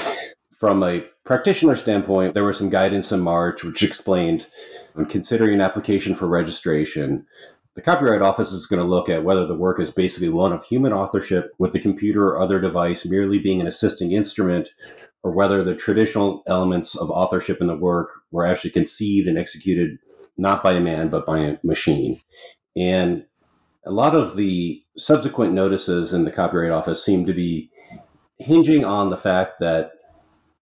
From 0.52 0.84
a 0.84 1.04
practitioner 1.26 1.74
standpoint, 1.76 2.36
there 2.36 2.44
was 2.44 2.60
some 2.60 2.70
guidance 2.70 3.12
in 3.12 3.20
March 3.20 3.64
which 3.64 3.82
explained 3.82 4.46
when 4.94 5.08
considering 5.08 5.56
an 5.56 5.62
application 5.62 6.14
for 6.14 6.28
registration, 6.28 7.26
the 7.74 7.82
Copyright 7.82 8.22
Office 8.22 8.52
is 8.52 8.68
going 8.68 8.80
to 8.80 8.88
look 8.88 9.10
at 9.10 9.24
whether 9.24 9.48
the 9.48 9.56
work 9.56 9.80
is 9.80 9.90
basically 9.90 10.30
one 10.30 10.54
of 10.54 10.64
human 10.64 10.94
authorship, 10.94 11.52
with 11.58 11.72
the 11.72 11.80
computer 11.80 12.28
or 12.28 12.40
other 12.40 12.62
device 12.62 13.08
merely 13.08 13.40
being 13.40 13.60
an 13.60 13.66
assisting 13.66 14.12
instrument, 14.12 14.70
or 15.24 15.32
whether 15.32 15.64
the 15.64 15.74
traditional 15.74 16.44
elements 16.46 16.96
of 16.96 17.10
authorship 17.10 17.60
in 17.60 17.66
the 17.66 17.76
work 17.76 18.12
were 18.30 18.46
actually 18.46 18.70
conceived 18.70 19.28
and 19.28 19.40
executed 19.40 19.98
not 20.38 20.62
by 20.62 20.74
a 20.74 20.80
man 20.80 21.10
but 21.10 21.26
by 21.26 21.40
a 21.40 21.58
machine. 21.64 22.22
And 22.76 23.26
a 23.86 23.92
lot 23.92 24.16
of 24.16 24.36
the 24.36 24.84
subsequent 24.98 25.54
notices 25.54 26.14
in 26.14 26.26
the 26.26 26.32
Copyright 26.32 26.72
Office 26.72 27.04
seem 27.04 27.26
to 27.26 27.34
be 27.34 27.70
hinging 28.38 28.86
on 28.86 29.10
the 29.10 29.18
fact 29.18 29.60
that 29.60 29.92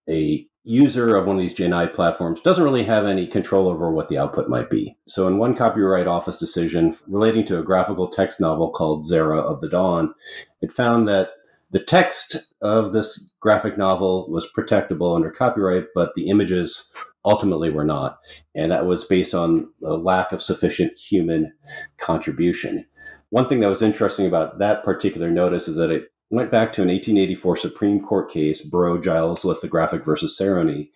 a 0.10 0.48
user 0.64 1.16
of 1.16 1.26
one 1.26 1.38
of 1.38 1.42
these 1.42 1.56
GenAI 1.56 1.92
platforms 1.92 2.42
doesn't 2.42 2.64
really 2.64 2.84
have 2.84 3.06
any 3.06 3.26
control 3.26 3.68
over 3.68 3.92
what 3.92 4.10
the 4.10 4.18
output 4.18 4.48
might 4.48 4.70
be. 4.70 4.96
So, 5.08 5.28
in 5.28 5.38
one 5.38 5.56
Copyright 5.56 6.08
Office 6.08 6.38
decision 6.38 6.96
relating 7.08 7.46
to 7.46 7.60
a 7.60 7.64
graphical 7.64 8.08
text 8.08 8.40
novel 8.40 8.70
called 8.70 9.04
Zarya 9.04 9.42
of 9.42 9.62
the 9.62 9.70
Dawn, 9.70 10.14
it 10.62 10.72
found 10.72 11.08
that 11.08 11.32
the 11.72 11.80
text 11.80 12.36
of 12.62 12.92
this 12.92 13.32
graphic 13.40 13.78
novel 13.78 14.30
was 14.30 14.48
protectable 14.56 15.16
under 15.16 15.32
copyright, 15.32 15.86
but 15.96 16.14
the 16.16 16.28
images 16.28 16.94
ultimately 17.24 17.70
were 17.70 17.86
not. 17.86 18.20
And 18.54 18.72
that 18.72 18.86
was 18.86 19.06
based 19.06 19.34
on 19.34 19.70
a 19.84 19.94
lack 19.94 20.34
of 20.34 20.42
sufficient 20.42 20.98
human 20.98 21.54
contribution. 21.98 22.86
One 23.32 23.46
thing 23.46 23.62
that 23.62 23.70
was 23.70 23.82
interesting 23.82 24.28
about 24.28 24.60
that 24.60 24.84
particular 24.84 25.32
notice 25.32 25.68
is 25.68 25.78
that 25.78 25.90
it 25.90 26.10
went 26.30 26.52
back 26.52 26.74
to 26.74 26.82
an 26.82 26.90
1884 26.90 27.56
Supreme 27.56 28.02
Court 28.02 28.30
case, 28.30 28.62
Burrow-Giles 28.62 29.44
Lithographic 29.46 30.04
versus 30.04 30.38
Sarony. 30.40 30.90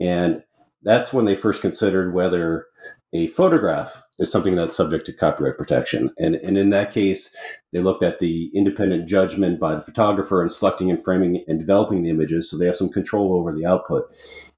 And 0.00 0.42
that's 0.82 1.12
when 1.12 1.24
they 1.24 1.34
first 1.34 1.62
considered 1.62 2.14
whether 2.14 2.66
a 3.12 3.26
photograph 3.28 4.02
is 4.18 4.30
something 4.30 4.54
that's 4.54 4.76
subject 4.76 5.06
to 5.06 5.12
copyright 5.12 5.58
protection. 5.58 6.10
And, 6.18 6.36
and 6.36 6.56
in 6.56 6.70
that 6.70 6.92
case, 6.92 7.34
they 7.72 7.80
looked 7.80 8.02
at 8.02 8.20
the 8.20 8.50
independent 8.54 9.08
judgment 9.08 9.58
by 9.58 9.74
the 9.74 9.80
photographer 9.80 10.42
in 10.42 10.48
selecting 10.48 10.90
and 10.90 11.02
framing 11.02 11.44
and 11.48 11.58
developing 11.58 12.02
the 12.02 12.10
images, 12.10 12.48
so 12.48 12.56
they 12.56 12.66
have 12.66 12.76
some 12.76 12.90
control 12.90 13.34
over 13.34 13.52
the 13.52 13.66
output. 13.66 14.04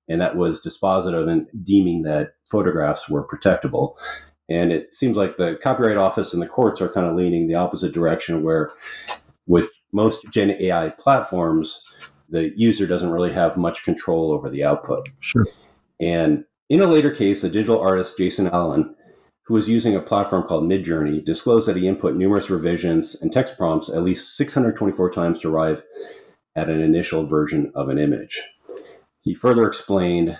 And 0.09 0.21
that 0.21 0.37
was 0.37 0.61
dispositive 0.61 1.31
in 1.31 1.47
deeming 1.63 2.03
that 2.03 2.33
photographs 2.47 3.09
were 3.09 3.27
protectable. 3.27 3.97
And 4.49 4.73
it 4.73 4.95
seems 4.95 5.17
like 5.17 5.37
the 5.37 5.59
Copyright 5.63 5.99
Office 5.99 6.33
and 6.33 6.43
the 6.43 6.47
courts 6.47 6.81
are 6.81 6.89
kind 6.89 7.07
of 7.07 7.15
leaning 7.15 7.49
the 7.49 7.55
opposite 7.55 7.93
direction, 7.93 8.43
where 8.43 8.71
with 9.47 9.71
most 9.93 10.31
Gen 10.31 10.51
AI 10.53 10.91
platforms, 10.91 12.15
the 12.29 12.53
user 12.57 12.87
doesn't 12.87 13.11
really 13.11 13.33
have 13.33 13.57
much 13.57 13.85
control 13.85 14.33
over 14.33 14.49
the 14.49 14.65
output. 14.65 15.09
Sure. 15.21 15.47
And 16.01 16.45
in 16.69 16.81
a 16.81 16.87
later 16.87 17.11
case, 17.11 17.45
a 17.45 17.51
digital 17.51 17.81
artist, 17.81 18.17
Jason 18.17 18.49
Allen, 18.49 18.95
who 19.43 19.55
was 19.55 19.69
using 19.69 19.97
a 19.97 20.01
platform 20.01 20.43
called 20.43 20.65
Midjourney, 20.65 21.25
disclosed 21.25 21.67
that 21.69 21.77
he 21.77 21.89
input 21.89 22.15
numerous 22.15 22.51
revisions 22.51 23.15
and 23.21 23.33
text 23.33 23.57
prompts 23.57 23.89
at 23.89 24.03
least 24.03 24.37
624 24.37 25.11
times 25.11 25.39
to 25.39 25.49
arrive 25.49 25.83
at 26.55 26.69
an 26.69 26.81
initial 26.81 27.25
version 27.25 27.73
of 27.75 27.89
an 27.89 27.99
image. 27.99 28.43
He 29.23 29.35
further 29.35 29.67
explained 29.67 30.39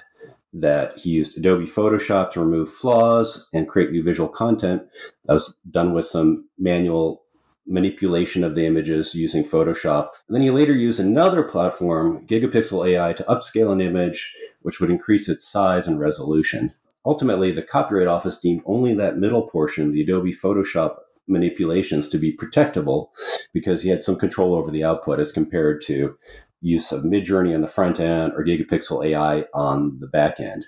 that 0.53 0.99
he 0.99 1.11
used 1.11 1.37
Adobe 1.37 1.67
Photoshop 1.67 2.31
to 2.33 2.41
remove 2.41 2.73
flaws 2.73 3.49
and 3.53 3.69
create 3.69 3.91
new 3.91 4.03
visual 4.03 4.29
content. 4.29 4.83
That 5.27 5.35
was 5.35 5.61
done 5.71 5.93
with 5.93 6.07
some 6.07 6.49
manual 6.59 7.23
manipulation 7.67 8.43
of 8.43 8.55
the 8.55 8.67
images 8.67 9.15
using 9.15 9.45
Photoshop. 9.45 10.09
And 10.27 10.35
then 10.35 10.43
he 10.43 10.51
later 10.51 10.73
used 10.73 10.99
another 10.99 11.45
platform, 11.45 12.27
Gigapixel 12.27 12.89
AI, 12.89 13.13
to 13.13 13.25
upscale 13.25 13.71
an 13.73 13.83
image, 13.83 14.35
which 14.63 14.81
would 14.81 14.91
increase 14.91 15.29
its 15.29 15.47
size 15.47 15.87
and 15.87 16.01
resolution. 16.01 16.75
Ultimately, 17.05 17.53
the 17.53 17.63
Copyright 17.63 18.09
Office 18.09 18.39
deemed 18.39 18.63
only 18.65 18.95
that 18.95 19.19
middle 19.19 19.47
portion, 19.49 19.93
the 19.93 20.03
Adobe 20.03 20.33
Photoshop 20.33 20.97
manipulations, 21.27 22.09
to 22.09 22.19
be 22.19 22.37
protectable 22.37 23.09
because 23.53 23.83
he 23.83 23.91
had 23.91 24.03
some 24.03 24.17
control 24.17 24.55
over 24.55 24.71
the 24.71 24.85
output 24.85 25.21
as 25.21 25.31
compared 25.31 25.83
to 25.83 26.17
use 26.61 26.93
of 26.93 27.05
Midjourney 27.05 27.55
on 27.55 27.61
the 27.61 27.69
front 27.69 28.01
end 28.01 28.33
or 28.35 28.45
Gigapixel 28.45 29.07
AI 29.07 29.45
on 29.55 29.99
the 30.01 30.07
back 30.07 30.41
end. 30.41 30.67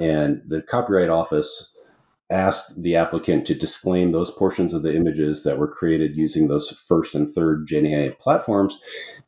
And 0.00 0.42
the 0.46 0.62
Copyright 0.62 1.10
Office 1.10 1.74
asked 2.30 2.82
the 2.82 2.94
applicant 2.94 3.46
to 3.46 3.54
disclaim 3.54 4.12
those 4.12 4.30
portions 4.30 4.74
of 4.74 4.82
the 4.82 4.94
images 4.94 5.44
that 5.44 5.58
were 5.58 5.68
created 5.68 6.16
using 6.16 6.48
those 6.48 6.70
first 6.70 7.14
and 7.14 7.28
third 7.28 7.66
Gen 7.66 7.86
AI 7.86 8.14
platforms. 8.20 8.78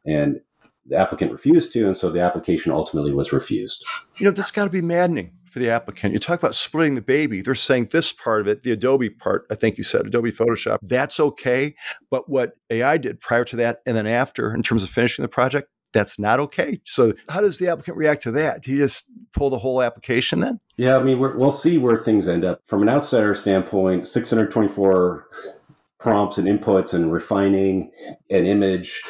And 0.07 0.41
the 0.87 0.97
applicant 0.97 1.33
refused 1.33 1.73
to, 1.73 1.87
and 1.87 1.97
so 1.97 2.11
the 2.11 2.21
application 2.21 2.73
ultimately 2.73 3.13
was 3.13 3.33
refused. 3.33 3.85
You 4.17 4.27
know, 4.27 4.33
this 4.33 4.51
got 4.51 4.65
to 4.65 4.71
be 4.71 4.83
maddening 4.83 5.33
for 5.45 5.59
the 5.59 5.71
applicant. 5.71 6.13
You 6.13 6.19
talk 6.19 6.39
about 6.39 6.55
splitting 6.55 6.95
the 6.95 7.03
baby. 7.03 7.43
They're 7.43 7.55
saying 7.55 7.89
this 7.93 8.13
part 8.13 8.41
of 8.41 8.49
it, 8.49 8.63
the 8.63 8.73
Adobe 8.73 9.11
part, 9.11 9.47
I 9.51 9.55
think 9.55 9.79
you 9.79 9.85
said, 9.85 10.07
Adobe 10.07 10.31
Photoshop, 10.31 10.79
that's 10.83 11.21
okay. 11.21 11.75
But 12.11 12.29
what 12.29 12.55
AI 12.71 12.99
did 12.99 13.21
prior 13.21 13.45
to 13.47 13.57
that 13.57 13.81
and 13.87 13.97
then 13.97 14.07
after, 14.07 14.55
in 14.55 14.63
terms 14.63 14.83
of 14.83 14.91
finishing 14.91 15.23
the 15.23 15.29
project, 15.29 15.69
that's 15.93 16.19
not 16.19 16.41
okay. 16.41 16.81
So, 16.85 17.13
how 17.29 17.41
does 17.41 17.59
the 17.59 17.69
applicant 17.69 17.97
react 17.97 18.23
to 18.23 18.31
that? 18.33 18.63
Do 18.63 18.73
you 18.73 18.79
just 18.79 19.11
pull 19.33 19.51
the 19.51 19.59
whole 19.59 19.83
application 19.83 20.41
then? 20.41 20.61
Yeah, 20.77 20.97
I 20.97 21.03
mean, 21.03 21.19
we 21.19 21.29
will 21.35 21.51
see 21.51 21.79
where 21.79 21.99
things 21.99 22.29
end 22.29 22.45
up. 22.45 22.61
From 22.65 22.83
an 22.83 22.89
outsider 22.89 23.35
standpoint, 23.35 24.07
624 24.07 25.27
prompts 25.99 26.39
and 26.39 26.49
inputs 26.49 26.95
and 26.95 27.13
refining 27.13 27.91
an 28.31 28.47
image, 28.47 29.03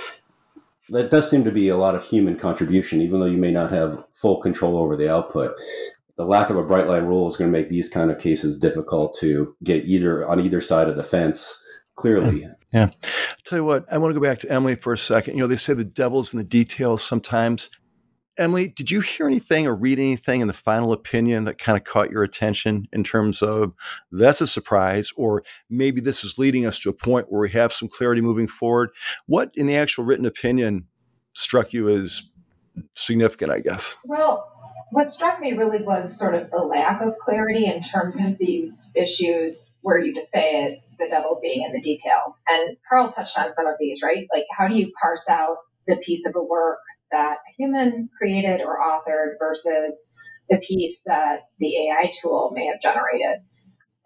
that 0.89 1.11
does 1.11 1.31
seem 1.31 1.45
to 1.45 1.53
be 1.53 1.69
a 1.69 1.77
lot 1.77 1.95
of 1.95 2.05
human 2.05 2.37
contribution, 2.37 3.01
even 3.01 3.21
though 3.21 3.27
you 3.27 3.39
may 3.39 3.53
not 3.53 3.71
have 3.71 4.05
full 4.13 4.41
control 4.41 4.77
over 4.77 4.97
the 4.97 5.09
output. 5.09 5.55
The 6.17 6.25
lack 6.25 6.51
of 6.51 6.57
a 6.57 6.63
bright 6.63 6.87
line 6.87 7.05
rule 7.05 7.27
is 7.29 7.37
going 7.37 7.51
to 7.51 7.59
make 7.59 7.69
these 7.69 7.89
kind 7.89 8.11
of 8.11 8.19
cases 8.19 8.59
difficult 8.59 9.17
to 9.21 9.57
get 9.63 9.85
either 9.85 10.27
on 10.29 10.41
either 10.41 10.61
side 10.61 10.89
of 10.89 10.97
the 10.97 11.03
fence 11.03 11.83
clearly. 11.95 12.47
Yeah. 12.73 12.91
I'll 12.93 13.37
tell 13.45 13.59
you 13.59 13.65
what, 13.65 13.93
I 13.93 13.99
want 13.99 14.15
to 14.15 14.21
go 14.21 14.25
back 14.25 14.39
to 14.39 14.51
Emily 14.51 14.77
for 14.77 14.93
a 14.93 14.99
second. 14.99 15.35
You 15.35 15.41
know, 15.41 15.47
they 15.47 15.57
say 15.57 15.75
the 15.75 15.85
devil's 15.85 16.33
in 16.33 16.39
the 16.39 16.45
details 16.45 17.03
sometimes. 17.03 17.71
Emily, 18.39 18.69
did 18.69 18.91
you 18.91 19.01
hear 19.01 19.27
anything 19.27 19.67
or 19.67 19.75
read 19.75 19.99
anything 19.99 20.41
in 20.41 20.47
the 20.47 20.55
final 20.55 20.93
opinion 20.93 21.45
that 21.45 21.59
kind 21.59 21.77
of 21.77 21.85
caught 21.85 22.11
your 22.11 22.23
attention 22.23 22.87
in 22.93 23.05
terms 23.05 23.43
of 23.43 23.75
that's 24.13 24.41
a 24.41 24.47
surprise, 24.47 25.13
or 25.17 25.43
maybe 25.69 26.01
this 26.01 26.25
is 26.25 26.39
leading 26.39 26.65
us 26.65 26.79
to 26.79 26.89
a 26.89 26.95
point 26.95 27.31
where 27.31 27.43
we 27.43 27.51
have 27.51 27.73
some 27.73 27.89
clarity 27.89 28.21
moving 28.23 28.47
forward? 28.47 28.91
What 29.27 29.51
in 29.57 29.67
the 29.67 29.77
actual 29.77 30.05
written 30.05 30.25
opinion 30.25 30.87
struck 31.35 31.73
you 31.73 31.89
as 31.91 32.23
significant, 32.95 33.51
I 33.51 33.61
guess? 33.61 33.97
Well, 34.05 34.47
what 34.93 35.09
struck 35.09 35.41
me 35.41 35.53
really 35.53 35.83
was 35.83 36.19
sort 36.19 36.35
of 36.35 36.51
the 36.51 36.59
lack 36.59 37.03
of 37.03 37.19
clarity 37.19 37.67
in 37.67 37.81
terms 37.81 38.25
of 38.25 38.39
these 38.39 38.93
issues 38.97 39.77
where 39.83 39.99
you 39.99 40.15
just 40.15 40.31
say 40.31 40.65
it, 40.65 40.81
the 41.01 41.09
devil 41.11 41.41
being 41.43 41.65
in 41.65 41.73
the 41.73 41.83
details. 41.83 42.43
And 42.51 42.79
Carl 42.89 43.11
touched 43.11 43.39
on 43.39 43.51
some 43.51 43.67
of 43.69 43.77
these, 43.81 44.03
right? 44.05 44.29
Like, 44.35 44.47
how 44.57 44.69
do 44.69 44.77
you 44.77 44.93
parse 45.03 45.29
out 45.31 45.59
the 45.89 45.99
piece 45.99 46.27
of 46.27 46.37
a 46.37 46.45
work 46.45 46.81
that 47.13 47.39
a 47.49 47.53
human 47.59 48.11
created 48.19 48.63
or 48.63 48.79
authored 48.81 49.35
versus 49.41 50.15
the 50.51 50.59
piece 50.59 51.03
that 51.07 51.43
the 51.59 51.89
AI 51.89 52.13
tool 52.23 52.53
may 52.55 52.67
have 52.69 52.81
generated? 52.81 53.39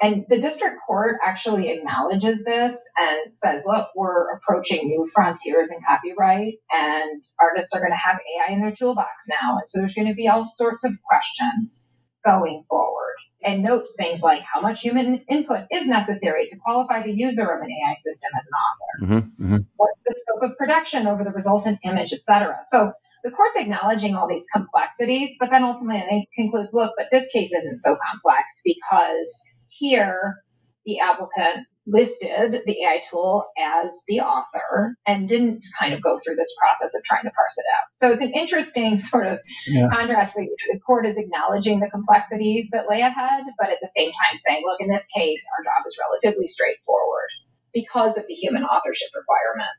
And 0.00 0.26
the 0.28 0.40
district 0.40 0.78
court 0.86 1.16
actually 1.24 1.70
acknowledges 1.70 2.44
this 2.44 2.78
and 2.98 3.34
says, 3.34 3.64
look, 3.64 3.88
we're 3.96 4.36
approaching 4.36 4.88
new 4.88 5.06
frontiers 5.14 5.70
in 5.70 5.78
copyright, 5.86 6.54
and 6.70 7.22
artists 7.40 7.74
are 7.74 7.80
going 7.80 7.92
to 7.92 7.96
have 7.96 8.16
AI 8.18 8.52
in 8.54 8.60
their 8.60 8.72
toolbox 8.72 9.28
now. 9.28 9.56
And 9.58 9.66
so 9.66 9.78
there's 9.78 9.94
going 9.94 10.08
to 10.08 10.14
be 10.14 10.28
all 10.28 10.44
sorts 10.44 10.84
of 10.84 10.92
questions 11.02 11.90
going 12.24 12.64
forward. 12.68 13.13
And 13.44 13.62
notes 13.62 13.94
things 13.98 14.22
like 14.22 14.42
how 14.42 14.60
much 14.62 14.80
human 14.80 15.22
input 15.28 15.66
is 15.70 15.86
necessary 15.86 16.46
to 16.46 16.56
qualify 16.64 17.02
the 17.02 17.12
user 17.12 17.42
of 17.42 17.62
an 17.62 17.68
AI 17.70 17.92
system 17.92 18.30
as 18.36 18.48
an 18.48 18.54
author. 18.64 19.04
Mm-hmm, 19.04 19.44
mm-hmm. 19.44 19.62
What's 19.76 20.00
the 20.06 20.14
scope 20.16 20.50
of 20.50 20.56
production 20.56 21.06
over 21.06 21.24
the 21.24 21.30
resultant 21.32 21.80
image, 21.84 22.12
etc. 22.14 22.56
So 22.62 22.92
the 23.22 23.30
court's 23.30 23.56
acknowledging 23.56 24.14
all 24.14 24.28
these 24.28 24.46
complexities, 24.52 25.36
but 25.38 25.50
then 25.50 25.62
ultimately 25.64 26.28
concludes, 26.34 26.72
look, 26.72 26.94
but 26.96 27.08
this 27.10 27.28
case 27.28 27.52
isn't 27.52 27.78
so 27.78 27.96
complex 27.96 28.62
because 28.64 29.50
Here, 29.68 30.36
the 30.84 31.00
applicant 31.00 31.66
listed 31.86 32.62
the 32.64 32.82
AI 32.82 33.00
tool 33.10 33.44
as 33.58 34.02
the 34.08 34.20
author 34.20 34.96
and 35.06 35.28
didn't 35.28 35.64
kind 35.78 35.92
of 35.92 36.02
go 36.02 36.16
through 36.16 36.36
this 36.36 36.54
process 36.58 36.94
of 36.94 37.02
trying 37.04 37.24
to 37.24 37.30
parse 37.30 37.58
it 37.58 37.64
out. 37.76 37.86
So 37.92 38.10
it's 38.10 38.22
an 38.22 38.32
interesting 38.32 38.96
sort 39.10 39.26
of 39.26 39.38
yeah. 39.66 39.88
contrast. 39.92 40.34
The, 40.34 40.48
the 40.72 40.80
court 40.80 41.06
is 41.06 41.18
acknowledging 41.18 41.80
the 41.80 41.90
complexities 41.90 42.70
that 42.72 42.88
lay 42.88 43.00
ahead, 43.00 43.44
but 43.58 43.68
at 43.68 43.78
the 43.80 43.90
same 43.94 44.10
time 44.10 44.36
saying, 44.36 44.62
look, 44.66 44.80
in 44.80 44.88
this 44.88 45.06
case, 45.14 45.46
our 45.58 45.64
job 45.64 45.84
is 45.86 45.98
relatively 46.00 46.46
straightforward 46.46 47.28
because 47.72 48.16
of 48.16 48.26
the 48.26 48.34
human 48.34 48.64
authorship 48.64 49.08
requirement 49.14 49.70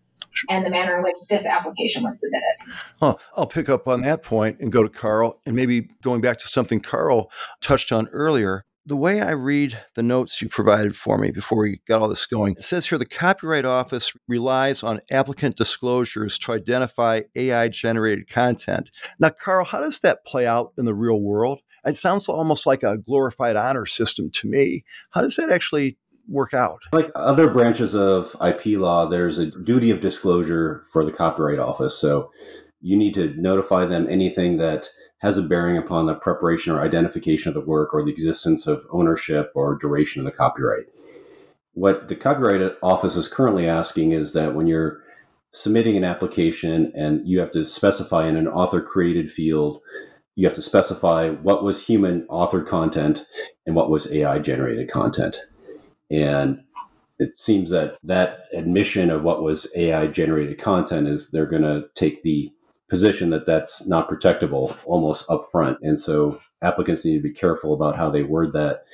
and 0.49 0.65
the 0.65 0.69
manner 0.69 0.97
in 0.97 1.03
which 1.03 1.15
this 1.29 1.45
application 1.45 2.03
was 2.03 2.19
submitted. 2.19 3.19
I'll 3.35 3.47
pick 3.47 3.69
up 3.69 3.87
on 3.87 4.01
that 4.01 4.21
point 4.21 4.59
and 4.59 4.71
go 4.71 4.83
to 4.83 4.89
Carl, 4.89 5.39
and 5.45 5.55
maybe 5.55 5.89
going 6.03 6.21
back 6.21 6.37
to 6.39 6.47
something 6.47 6.81
Carl 6.81 7.31
touched 7.61 7.91
on 7.91 8.07
earlier. 8.09 8.65
The 8.87 8.95
way 8.95 9.19
I 9.19 9.31
read 9.31 9.83
the 9.95 10.03
notes 10.03 10.43
you 10.43 10.47
provided 10.47 10.95
for 10.95 11.17
me 11.17 11.31
before 11.31 11.63
we 11.63 11.81
got 11.87 12.03
all 12.03 12.07
this 12.07 12.27
going, 12.27 12.53
it 12.53 12.63
says 12.63 12.87
here 12.87 12.99
the 12.99 13.05
Copyright 13.05 13.65
Office 13.65 14.13
relies 14.27 14.83
on 14.83 15.01
applicant 15.09 15.55
disclosures 15.55 16.37
to 16.39 16.51
identify 16.51 17.21
AI 17.35 17.67
generated 17.69 18.29
content. 18.29 18.91
Now, 19.17 19.31
Carl, 19.31 19.65
how 19.65 19.79
does 19.79 20.01
that 20.01 20.23
play 20.23 20.45
out 20.45 20.71
in 20.77 20.85
the 20.85 20.93
real 20.93 21.19
world? 21.19 21.61
It 21.83 21.95
sounds 21.95 22.29
almost 22.29 22.67
like 22.67 22.83
a 22.83 22.99
glorified 22.99 23.55
honor 23.55 23.87
system 23.87 24.29
to 24.33 24.47
me. 24.47 24.83
How 25.09 25.21
does 25.21 25.35
that 25.37 25.49
actually 25.49 25.97
work 26.27 26.53
out? 26.53 26.79
Like 26.93 27.09
other 27.15 27.49
branches 27.49 27.95
of 27.95 28.35
IP 28.39 28.77
law, 28.77 29.07
there's 29.07 29.39
a 29.39 29.47
duty 29.47 29.89
of 29.89 29.99
disclosure 29.99 30.83
for 30.91 31.03
the 31.03 31.11
Copyright 31.11 31.57
Office. 31.57 31.97
So 31.97 32.31
you 32.81 32.95
need 32.95 33.15
to 33.15 33.33
notify 33.35 33.85
them 33.85 34.05
anything 34.07 34.57
that 34.57 34.89
has 35.19 35.37
a 35.37 35.41
bearing 35.41 35.77
upon 35.77 36.05
the 36.05 36.15
preparation 36.15 36.73
or 36.73 36.81
identification 36.81 37.49
of 37.49 37.53
the 37.53 37.61
work 37.61 37.93
or 37.93 38.03
the 38.03 38.11
existence 38.11 38.67
of 38.67 38.85
ownership 38.91 39.51
or 39.55 39.75
duration 39.75 40.19
of 40.19 40.25
the 40.25 40.37
copyright. 40.37 40.85
What 41.73 42.07
the 42.07 42.15
Copyright 42.15 42.75
Office 42.81 43.15
is 43.15 43.27
currently 43.27 43.67
asking 43.67 44.11
is 44.11 44.33
that 44.33 44.55
when 44.55 44.67
you're 44.67 45.03
submitting 45.51 45.97
an 45.97 46.03
application 46.03 46.91
and 46.95 47.25
you 47.27 47.39
have 47.39 47.51
to 47.51 47.63
specify 47.65 48.27
in 48.27 48.35
an 48.35 48.47
author 48.47 48.81
created 48.81 49.29
field, 49.29 49.81
you 50.35 50.45
have 50.45 50.55
to 50.55 50.61
specify 50.61 51.29
what 51.29 51.63
was 51.63 51.85
human 51.85 52.27
authored 52.27 52.67
content 52.67 53.25
and 53.65 53.75
what 53.75 53.89
was 53.89 54.11
AI 54.11 54.39
generated 54.39 54.89
content. 54.89 55.37
And 56.11 56.61
it 57.19 57.37
seems 57.37 57.69
that 57.71 57.97
that 58.03 58.45
admission 58.53 59.09
of 59.09 59.23
what 59.23 59.41
was 59.41 59.71
AI 59.75 60.07
generated 60.07 60.57
content 60.57 61.07
is 61.07 61.31
they're 61.31 61.45
going 61.45 61.61
to 61.61 61.85
take 61.95 62.23
the 62.23 62.51
position 62.95 63.29
that 63.29 63.45
that's 63.45 63.85
not 63.89 64.07
protectable 64.07 64.73
almost 64.85 65.27
upfront. 65.27 65.75
And 65.81 65.99
so 65.99 66.39
applicants 66.61 67.03
need 67.03 67.17
to 67.17 67.21
be 67.21 67.33
careful 67.33 67.73
about 67.73 67.97
how 67.97 68.09
they 68.09 68.23
word 68.23 68.53
that 68.53 68.85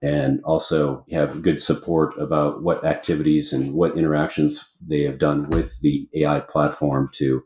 and 0.00 0.40
also 0.44 1.04
have 1.10 1.42
good 1.42 1.60
support 1.60 2.16
about 2.20 2.62
what 2.62 2.84
activities 2.84 3.52
and 3.52 3.74
what 3.74 3.98
interactions 3.98 4.76
they 4.80 5.02
have 5.02 5.18
done 5.18 5.50
with 5.50 5.80
the 5.80 6.08
AI 6.14 6.38
platform 6.38 7.10
to 7.14 7.42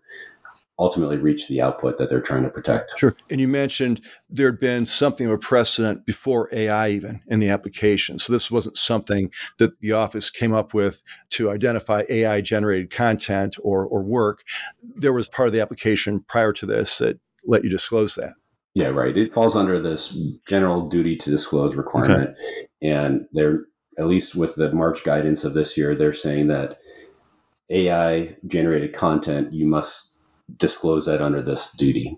ultimately 0.79 1.17
reach 1.17 1.49
the 1.49 1.61
output 1.61 1.99
that 1.99 2.09
they're 2.09 2.21
trying 2.21 2.43
to 2.43 2.51
protect. 2.51 2.99
Sure. 2.99 3.15
And 3.31 3.41
you 3.41 3.49
mentioned 3.49 4.01
there 4.29 4.51
had 4.51 4.59
been 4.59 4.87
something 4.87 5.27
of 5.27 5.33
a 5.33 5.39
precedent 5.39 6.07
before 6.07 6.49
AI 6.53 6.89
even 6.91 7.21
in 7.29 7.41
the 7.41 7.49
application. 7.49 8.19
So 8.19 8.33
this 8.33 8.51
wasn't 8.51 8.77
something 8.77 9.31
that 9.59 9.79
the 9.81 9.93
office 9.93 10.31
came 10.31 10.53
up 10.53 10.75
with 10.75 11.03
to 11.31 11.51
identify 11.51 12.05
AI 12.09 12.41
generated 12.41 12.91
content 12.91 13.57
or, 13.63 13.85
or 13.87 14.03
work. 14.03 14.43
There 14.83 15.13
was 15.13 15.29
part 15.29 15.49
of 15.49 15.53
the 15.53 15.61
application 15.61 16.25
prior 16.27 16.53
to 16.55 16.67
this 16.67 16.99
that 16.99 17.21
let 17.45 17.65
you 17.65 17.71
disclose 17.71 18.15
that. 18.15 18.35
Yeah, 18.75 18.89
right. 18.89 19.17
It 19.17 19.35
falls 19.35 19.55
under 19.55 19.79
this 19.79 20.19
general 20.49 20.89
duty 20.89 21.17
to 21.17 21.31
disclose 21.31 21.75
requirement. 21.75 22.31
Okay. 22.31 22.69
And 22.81 23.27
they're, 23.33 23.65
at 23.99 24.07
least 24.07 24.35
with 24.35 24.55
the 24.55 24.73
March 24.73 25.05
guidance 25.05 25.45
of 25.45 25.53
this 25.53 25.77
year, 25.77 25.95
they're 25.95 26.15
saying 26.15 26.47
that 26.47 26.79
AI 27.69 28.35
generated 28.47 28.95
content, 28.95 29.53
you 29.53 29.67
must 29.67 30.12
disclose 30.57 31.07
that 31.07 31.23
under 31.23 31.43
this 31.43 31.71
duty. 31.73 32.17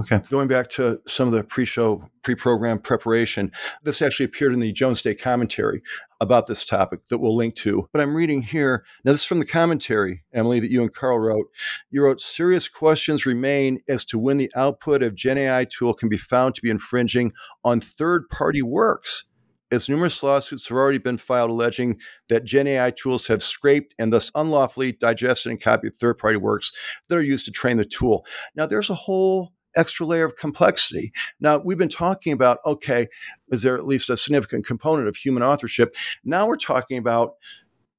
Okay. 0.00 0.20
Going 0.28 0.48
back 0.48 0.68
to 0.70 1.00
some 1.06 1.28
of 1.28 1.34
the 1.34 1.44
pre 1.44 1.64
show, 1.64 2.08
pre 2.22 2.34
program 2.34 2.80
preparation, 2.80 3.52
this 3.84 4.02
actually 4.02 4.26
appeared 4.26 4.52
in 4.52 4.58
the 4.58 4.72
Jones 4.72 5.02
Day 5.02 5.14
commentary 5.14 5.82
about 6.20 6.48
this 6.48 6.64
topic 6.64 7.06
that 7.08 7.18
we'll 7.18 7.36
link 7.36 7.54
to. 7.56 7.88
But 7.92 8.00
I'm 8.00 8.16
reading 8.16 8.42
here. 8.42 8.84
Now, 9.04 9.12
this 9.12 9.20
is 9.20 9.26
from 9.26 9.38
the 9.38 9.46
commentary, 9.46 10.24
Emily, 10.32 10.58
that 10.58 10.70
you 10.70 10.82
and 10.82 10.92
Carl 10.92 11.20
wrote. 11.20 11.46
You 11.90 12.02
wrote 12.02 12.18
serious 12.18 12.68
questions 12.68 13.24
remain 13.24 13.82
as 13.88 14.04
to 14.06 14.18
when 14.18 14.38
the 14.38 14.50
output 14.56 15.00
of 15.00 15.14
Gen 15.14 15.38
AI 15.38 15.64
tool 15.64 15.94
can 15.94 16.08
be 16.08 16.18
found 16.18 16.56
to 16.56 16.62
be 16.62 16.70
infringing 16.70 17.32
on 17.62 17.78
third 17.78 18.28
party 18.28 18.62
works 18.62 19.26
as 19.74 19.88
numerous 19.88 20.22
lawsuits 20.22 20.68
have 20.68 20.76
already 20.76 20.98
been 20.98 21.18
filed 21.18 21.50
alleging 21.50 22.00
that 22.28 22.44
Gen 22.44 22.66
AI 22.66 22.90
tools 22.90 23.26
have 23.26 23.42
scraped 23.42 23.94
and 23.98 24.12
thus 24.12 24.30
unlawfully 24.34 24.92
digested 24.92 25.50
and 25.50 25.60
copied 25.60 25.94
third 25.96 26.18
party 26.18 26.36
works 26.36 26.72
that 27.08 27.16
are 27.16 27.22
used 27.22 27.44
to 27.46 27.52
train 27.52 27.76
the 27.76 27.84
tool. 27.84 28.24
Now, 28.54 28.66
there's 28.66 28.90
a 28.90 28.94
whole 28.94 29.52
extra 29.76 30.06
layer 30.06 30.24
of 30.24 30.36
complexity. 30.36 31.12
Now, 31.40 31.58
we've 31.58 31.78
been 31.78 31.88
talking 31.88 32.32
about 32.32 32.58
okay, 32.64 33.08
is 33.48 33.62
there 33.62 33.76
at 33.76 33.86
least 33.86 34.10
a 34.10 34.16
significant 34.16 34.66
component 34.66 35.08
of 35.08 35.16
human 35.16 35.42
authorship? 35.42 35.94
Now 36.24 36.46
we're 36.46 36.56
talking 36.56 36.98
about 36.98 37.34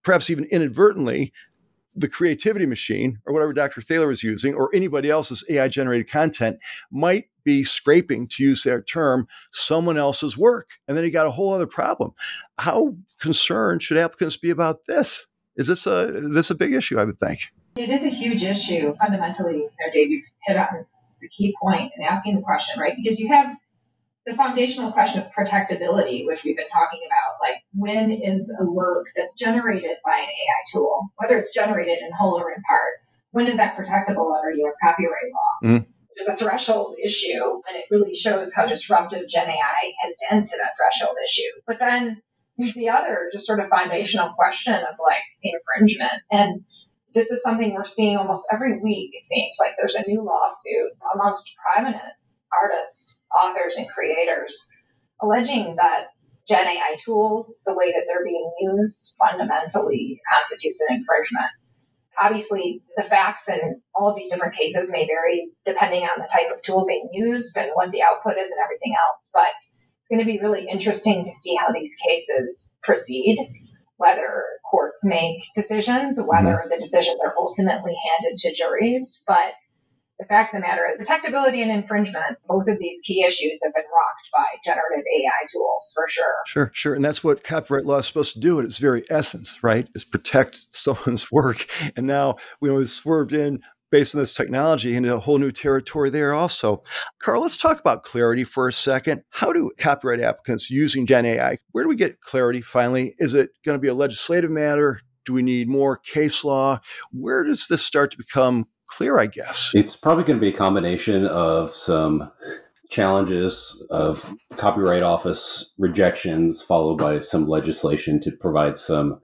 perhaps 0.04 0.30
even 0.30 0.46
inadvertently 0.46 1.34
the 1.96 2.10
creativity 2.10 2.66
machine 2.66 3.20
or 3.26 3.34
whatever 3.34 3.54
Dr. 3.54 3.82
Thaler 3.82 4.12
is 4.12 4.24
using 4.24 4.54
or 4.54 4.70
anybody 4.74 5.10
else's 5.10 5.44
AI 5.50 5.68
generated 5.68 6.10
content 6.10 6.60
might 6.92 7.26
be 7.44 7.64
scraping, 7.64 8.28
to 8.28 8.44
use 8.44 8.64
their 8.64 8.82
term, 8.82 9.28
someone 9.52 9.98
else's 9.98 10.38
work. 10.38 10.70
And 10.88 10.98
then 10.98 11.04
you 11.04 11.12
got 11.12 11.28
a 11.28 11.32
whole 11.32 11.54
other 11.54 11.68
problem. 11.68 12.14
How 12.58 12.96
concerned 13.20 13.84
should 13.84 13.98
applicants 13.98 14.36
be 14.36 14.50
about 14.50 14.88
this? 14.88 15.28
Is 15.56 15.68
this 15.68 15.88
a 15.88 16.12
this 16.12 16.50
a 16.50 16.56
big 16.56 16.74
issue? 16.74 17.00
I 17.00 17.06
would 17.06 17.16
think 17.16 17.52
it 17.78 17.90
is 17.90 18.06
a 18.06 18.10
huge 18.10 18.44
issue. 18.44 18.96
Fundamentally, 18.96 19.58
you 19.58 19.64
know, 19.64 19.92
Dave, 19.92 20.10
you've 20.10 20.26
hit 20.48 20.58
on 20.58 20.86
the 21.22 21.28
key 21.28 21.56
point 21.62 21.92
in 21.98 22.04
asking 22.04 22.36
the 22.36 22.42
question, 22.42 22.80
right? 22.80 22.94
Because 22.96 23.20
you 23.20 23.28
have 23.30 23.56
the 24.26 24.34
foundational 24.34 24.92
question 24.92 25.22
of 25.22 25.32
protectability, 25.32 26.26
which 26.26 26.44
we've 26.44 26.58
been 26.58 26.68
talking 26.68 27.02
about, 27.06 27.38
like 27.42 27.62
when 27.74 28.12
is 28.12 28.56
a 28.60 28.66
work 28.66 29.08
that's 29.16 29.36
generated 29.36 29.98
by 30.04 30.18
an 30.18 30.24
AI 30.24 30.62
tool, 30.72 31.10
whether 31.18 31.38
it's 31.38 31.54
generated 31.54 32.00
in 32.00 32.12
whole 32.12 32.40
or 32.40 32.52
in 32.52 32.62
part, 32.64 32.94
when 33.32 33.48
is 33.48 33.58
that 33.58 33.78
protectable 33.78 34.36
under 34.36 34.52
U.S. 34.52 34.78
copyright 34.82 35.32
law? 35.32 35.70
Mm-hmm. 35.70 35.84
There's 36.16 36.30
a 36.30 36.36
threshold 36.36 36.96
issue, 37.04 37.44
and 37.68 37.76
it 37.76 37.86
really 37.92 38.16
shows 38.16 38.54
how 38.54 38.66
disruptive 38.66 39.28
Gen 39.28 39.50
AI 39.50 39.92
has 40.02 40.18
been 40.30 40.44
to 40.44 40.58
that 40.58 40.72
threshold 40.78 41.18
issue. 41.24 41.52
But 41.68 41.80
then 41.80 42.22
there's 42.58 42.74
the 42.74 42.90
other 42.90 43.30
just 43.34 43.46
sort 43.46 43.60
of 43.60 43.68
foundational 43.68 44.34
question 44.34 44.74
of 44.74 44.96
like 45.04 45.24
infringement. 45.44 46.22
And 46.32 46.64
this 47.14 47.32
is 47.32 47.44
something 47.44 47.74
we're 47.74 47.84
seeing 47.84 48.18
almost 48.18 48.48
every 48.52 48.82
week, 48.82 49.12
it 49.14 49.26
seems 49.26 49.58
like 49.60 49.76
there's 49.78 49.96
a 49.96 50.08
new 50.08 50.22
lawsuit 50.24 50.92
amongst 51.14 51.56
prominent 51.58 52.14
artists, 52.62 53.26
authors, 53.44 53.78
and 53.78 53.88
creators, 53.90 54.72
alleging 55.22 55.76
that 55.78 56.08
Gen 56.48 56.68
AI 56.68 56.96
tools, 57.04 57.64
the 57.66 57.74
way 57.74 57.92
that 57.92 58.04
they're 58.08 58.24
being 58.24 58.52
used, 58.60 59.18
fundamentally 59.20 60.22
constitutes 60.32 60.80
an 60.88 60.98
infringement. 60.98 61.50
Obviously, 62.22 62.82
the 62.96 63.04
facts 63.04 63.50
in 63.50 63.82
all 63.94 64.10
of 64.10 64.16
these 64.16 64.32
different 64.32 64.56
cases 64.56 64.92
may 64.92 65.06
vary 65.06 65.50
depending 65.66 66.04
on 66.04 66.20
the 66.20 66.30
type 66.32 66.48
of 66.54 66.62
tool 66.62 66.86
being 66.88 67.10
used 67.12 67.58
and 67.58 67.72
what 67.74 67.92
the 67.92 68.04
output 68.04 68.38
is 68.38 68.52
and 68.52 68.64
everything 68.64 68.94
else. 68.94 69.32
But 69.34 69.48
it's 70.00 70.10
going 70.10 70.20
to 70.20 70.32
be 70.32 70.40
really 70.40 70.68
interesting 70.72 71.26
to 71.26 71.32
see 71.32 71.56
how 71.56 71.74
these 71.74 71.96
cases 72.08 72.78
proceed, 72.84 73.38
whether 73.98 74.44
courts 74.70 75.04
make 75.04 75.42
decisions, 75.56 76.20
whether 76.24 76.54
mm-hmm. 76.54 76.70
the 76.70 76.78
decisions 76.78 77.18
are 77.26 77.34
ultimately 77.38 77.96
handed 78.08 78.38
to 78.38 78.54
juries. 78.54 79.24
But 79.28 79.54
the 80.20 80.26
fact 80.26 80.54
of 80.54 80.62
the 80.62 80.68
matter 80.68 80.84
is, 80.90 81.00
protectability 81.00 81.62
and 81.62 81.72
infringement, 81.72 82.38
both 82.48 82.68
of 82.68 82.80
these 82.80 83.02
key 83.06 83.24
issues 83.24 83.60
have 83.64 83.74
been 83.74 83.84
rocked 83.84 84.30
by 84.34 84.46
generative 84.64 85.04
AI 85.04 85.46
tools 85.52 85.92
for 85.94 86.08
sure. 86.08 86.36
Sure, 86.48 86.72
sure. 86.74 86.94
And 86.96 87.04
that's 87.04 87.24
what 87.24 87.44
copyright 87.44 87.86
law 87.86 87.98
is 87.98 88.08
supposed 88.08 88.34
to 88.34 88.40
do 88.40 88.60
at 88.60 88.66
its 88.66 88.78
very 88.78 89.04
essence, 89.10 89.64
right? 89.64 89.88
Is 89.94 90.06
protect 90.06 90.68
someone's 90.76 91.32
work. 91.32 91.68
And 91.96 92.08
now 92.08 92.36
we 92.62 92.70
know, 92.70 92.84
swerved 92.86 93.34
in 93.34 93.62
based 93.92 94.16
on 94.16 94.20
this 94.20 94.34
technology 94.34 94.96
into 94.96 95.14
a 95.14 95.20
whole 95.20 95.38
new 95.38 95.52
territory 95.52 96.10
there 96.10 96.34
also. 96.34 96.84
Carl, 97.22 97.42
let's 97.42 97.58
talk 97.58 97.80
about 97.80 98.04
clarity 98.04 98.44
for 98.44 98.68
a 98.68 98.74
second. 98.74 99.24
How 99.30 99.54
do 99.54 99.72
copyright 99.78 100.22
applicants 100.22 100.70
using 100.70 101.06
Gen 101.06 101.26
AI, 101.26 101.58
where 101.72 101.84
do 101.84 101.88
we 101.88 101.96
get 101.96 102.20
clarity 102.20 102.62
finally? 102.62 103.16
Is 103.20 103.34
it 103.34 103.52
going 103.64 103.78
to 103.78 103.82
be 103.82 103.88
a 103.88 103.94
legislative 103.94 104.52
matter? 104.52 105.00
Do 105.24 105.34
we 105.34 105.42
need 105.42 105.68
more 105.68 105.98
case 105.98 106.44
law? 106.44 106.80
Where 107.12 107.44
does 107.44 107.68
this 107.68 107.84
start 107.84 108.12
to 108.12 108.18
become 108.18 108.68
clear, 108.96 109.20
I 109.20 109.26
guess. 109.26 109.72
It's 109.76 109.96
probably 109.96 110.24
going 110.24 110.40
to 110.40 110.42
be 110.42 110.54
a 110.54 110.58
combination 110.58 111.28
of 111.28 111.76
some 111.76 112.32
challenges 112.90 113.86
of 113.90 114.34
copyright 114.56 115.04
office 115.04 115.74
rejections 115.78 116.62
followed 116.62 116.98
by 116.98 117.20
some 117.20 117.48
legislation 117.48 118.20
to 118.22 118.32
provide 118.32 118.78
some 118.78 119.20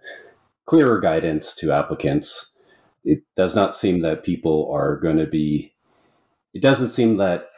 clearer 0.66 1.00
guidance 1.00 1.54
to 1.54 1.72
applicants 1.72 2.60
it 3.04 3.24
does 3.36 3.56
not 3.56 3.76
seem 3.76 4.02
that 4.02 4.24
people 4.24 4.72
are 4.74 4.98
going 4.98 5.18
to 5.18 5.28
be 5.28 5.74
it 6.54 6.62
doesn't 6.62 6.88
seem 6.88 7.18
that 7.18 7.50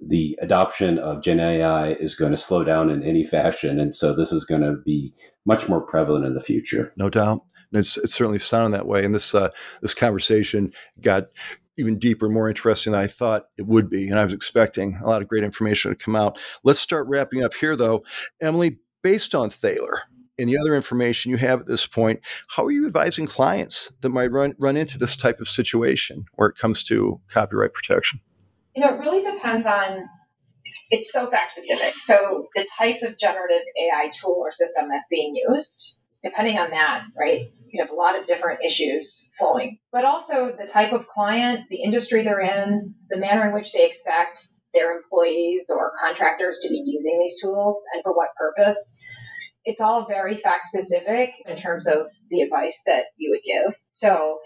the 0.00 0.38
adoption 0.40 0.98
of 0.98 1.22
Gen 1.22 1.40
AI 1.40 1.92
is 1.92 2.14
going 2.14 2.30
to 2.30 2.36
slow 2.36 2.64
down 2.64 2.90
in 2.90 3.02
any 3.02 3.22
fashion. 3.22 3.78
And 3.78 3.94
so 3.94 4.14
this 4.14 4.32
is 4.32 4.44
going 4.44 4.62
to 4.62 4.76
be 4.84 5.12
much 5.46 5.68
more 5.68 5.80
prevalent 5.80 6.24
in 6.24 6.34
the 6.34 6.40
future. 6.40 6.92
No 6.96 7.08
doubt. 7.10 7.42
It's, 7.72 7.96
it's 7.96 8.14
certainly 8.14 8.38
sounding 8.38 8.72
that 8.72 8.86
way. 8.86 9.04
And 9.04 9.14
this 9.14 9.34
uh, 9.34 9.50
this 9.80 9.94
conversation 9.94 10.72
got 11.00 11.28
even 11.76 11.98
deeper, 11.98 12.28
more 12.28 12.48
interesting 12.48 12.92
than 12.92 13.00
I 13.00 13.06
thought 13.06 13.44
it 13.56 13.66
would 13.66 13.88
be. 13.88 14.08
And 14.08 14.18
I 14.18 14.24
was 14.24 14.34
expecting 14.34 14.96
a 15.02 15.06
lot 15.06 15.22
of 15.22 15.28
great 15.28 15.44
information 15.44 15.90
to 15.90 15.96
come 15.96 16.16
out. 16.16 16.38
Let's 16.62 16.80
start 16.80 17.06
wrapping 17.08 17.42
up 17.42 17.54
here, 17.54 17.76
though. 17.76 18.04
Emily, 18.40 18.78
based 19.02 19.34
on 19.34 19.50
Thaler 19.50 20.02
and 20.38 20.48
the 20.48 20.58
other 20.58 20.74
information 20.74 21.30
you 21.30 21.38
have 21.38 21.60
at 21.60 21.66
this 21.66 21.86
point, 21.86 22.20
how 22.48 22.64
are 22.64 22.70
you 22.70 22.86
advising 22.86 23.26
clients 23.26 23.92
that 24.00 24.10
might 24.10 24.30
run, 24.30 24.54
run 24.58 24.76
into 24.76 24.98
this 24.98 25.16
type 25.16 25.40
of 25.40 25.48
situation 25.48 26.24
where 26.34 26.48
it 26.48 26.58
comes 26.58 26.82
to 26.84 27.20
copyright 27.28 27.72
protection? 27.72 28.20
You 28.74 28.82
know, 28.82 28.94
it 28.94 29.00
really 29.00 29.22
depends 29.22 29.66
on 29.66 30.08
it's 30.90 31.12
so 31.12 31.30
fact 31.30 31.52
specific. 31.52 31.94
So 31.94 32.48
the 32.54 32.66
type 32.78 33.02
of 33.02 33.16
generative 33.16 33.62
AI 33.78 34.10
tool 34.12 34.36
or 34.40 34.52
system 34.52 34.88
that's 34.88 35.08
being 35.08 35.34
used, 35.36 36.00
depending 36.22 36.58
on 36.58 36.70
that, 36.70 37.02
right? 37.16 37.52
You 37.68 37.82
have 37.82 37.90
a 37.90 37.94
lot 37.94 38.18
of 38.18 38.26
different 38.26 38.60
issues 38.66 39.32
flowing, 39.38 39.78
but 39.92 40.04
also 40.04 40.52
the 40.56 40.66
type 40.66 40.92
of 40.92 41.06
client, 41.06 41.68
the 41.70 41.82
industry 41.82 42.24
they're 42.24 42.40
in, 42.40 42.94
the 43.08 43.18
manner 43.18 43.46
in 43.46 43.54
which 43.54 43.72
they 43.72 43.86
expect 43.86 44.42
their 44.74 44.96
employees 44.96 45.70
or 45.72 45.92
contractors 46.04 46.60
to 46.64 46.68
be 46.68 46.82
using 46.84 47.20
these 47.20 47.40
tools 47.40 47.80
and 47.94 48.02
for 48.02 48.12
what 48.12 48.28
purpose. 48.36 49.00
It's 49.64 49.80
all 49.80 50.06
very 50.06 50.36
fact 50.36 50.66
specific 50.68 51.30
in 51.46 51.56
terms 51.56 51.86
of 51.86 52.08
the 52.30 52.40
advice 52.40 52.80
that 52.86 53.04
you 53.16 53.30
would 53.30 53.42
give. 53.44 53.78
So 53.90 54.40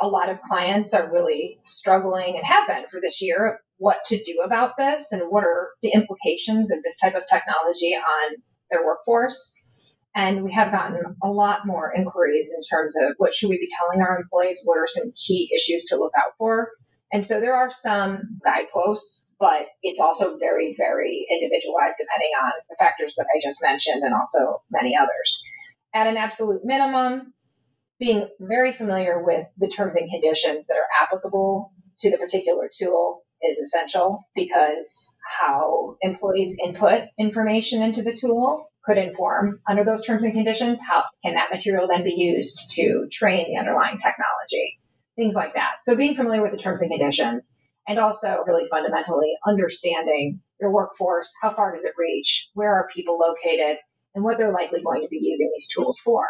a 0.00 0.08
lot 0.08 0.28
of 0.28 0.40
clients 0.42 0.92
are 0.94 1.10
really 1.12 1.58
struggling 1.64 2.36
and 2.36 2.46
have 2.46 2.68
been 2.68 2.84
for 2.90 3.00
this 3.00 3.22
year 3.22 3.60
what 3.78 4.04
to 4.06 4.22
do 4.22 4.42
about 4.44 4.72
this 4.76 5.12
and 5.12 5.22
what 5.30 5.44
are 5.44 5.70
the 5.82 5.92
implications 5.92 6.72
of 6.72 6.82
this 6.82 6.98
type 6.98 7.14
of 7.14 7.22
technology 7.30 7.94
on 7.94 8.36
their 8.70 8.84
workforce. 8.84 9.62
And 10.14 10.44
we 10.44 10.52
have 10.52 10.72
gotten 10.72 10.96
a 11.22 11.28
lot 11.28 11.66
more 11.66 11.92
inquiries 11.92 12.54
in 12.56 12.62
terms 12.62 12.96
of 12.96 13.14
what 13.18 13.34
should 13.34 13.50
we 13.50 13.58
be 13.58 13.68
telling 13.78 14.00
our 14.00 14.18
employees? 14.18 14.62
What 14.64 14.78
are 14.78 14.86
some 14.86 15.12
key 15.12 15.50
issues 15.54 15.86
to 15.86 15.96
look 15.96 16.12
out 16.16 16.32
for? 16.38 16.70
And 17.12 17.24
so 17.24 17.38
there 17.38 17.54
are 17.54 17.70
some 17.70 18.40
guideposts, 18.42 19.34
but 19.38 19.66
it's 19.82 20.00
also 20.00 20.38
very, 20.38 20.74
very 20.76 21.26
individualized 21.30 21.98
depending 22.00 22.30
on 22.42 22.52
the 22.68 22.76
factors 22.78 23.14
that 23.16 23.26
I 23.34 23.40
just 23.42 23.62
mentioned 23.62 24.02
and 24.02 24.14
also 24.14 24.62
many 24.70 24.96
others. 24.96 25.44
At 25.94 26.06
an 26.06 26.16
absolute 26.16 26.62
minimum, 26.64 27.32
being 27.98 28.28
very 28.40 28.72
familiar 28.72 29.22
with 29.22 29.46
the 29.58 29.68
terms 29.68 29.96
and 29.96 30.10
conditions 30.10 30.66
that 30.66 30.76
are 30.76 30.88
applicable 31.02 31.72
to 31.98 32.10
the 32.10 32.18
particular 32.18 32.68
tool 32.72 33.22
is 33.42 33.58
essential 33.58 34.26
because 34.34 35.18
how 35.24 35.96
employees 36.02 36.58
input 36.62 37.04
information 37.18 37.82
into 37.82 38.02
the 38.02 38.14
tool 38.14 38.70
could 38.84 38.98
inform 38.98 39.60
under 39.68 39.84
those 39.84 40.04
terms 40.04 40.24
and 40.24 40.32
conditions 40.32 40.80
how 40.86 41.04
can 41.24 41.34
that 41.34 41.50
material 41.50 41.88
then 41.88 42.04
be 42.04 42.14
used 42.14 42.72
to 42.72 43.08
train 43.10 43.46
the 43.48 43.58
underlying 43.58 43.98
technology 43.98 44.78
things 45.16 45.34
like 45.34 45.54
that. 45.54 45.76
So 45.80 45.96
being 45.96 46.14
familiar 46.14 46.42
with 46.42 46.52
the 46.52 46.58
terms 46.58 46.82
and 46.82 46.90
conditions 46.90 47.56
and 47.88 47.98
also 47.98 48.44
really 48.46 48.68
fundamentally 48.70 49.32
understanding 49.46 50.40
your 50.60 50.70
workforce 50.70 51.34
how 51.40 51.52
far 51.52 51.74
does 51.74 51.84
it 51.84 51.92
reach 51.98 52.50
where 52.54 52.72
are 52.74 52.88
people 52.94 53.18
located 53.18 53.78
and 54.14 54.24
what 54.24 54.38
they're 54.38 54.52
likely 54.52 54.82
going 54.82 55.02
to 55.02 55.08
be 55.08 55.18
using 55.20 55.50
these 55.54 55.68
tools 55.68 55.98
for 55.98 56.26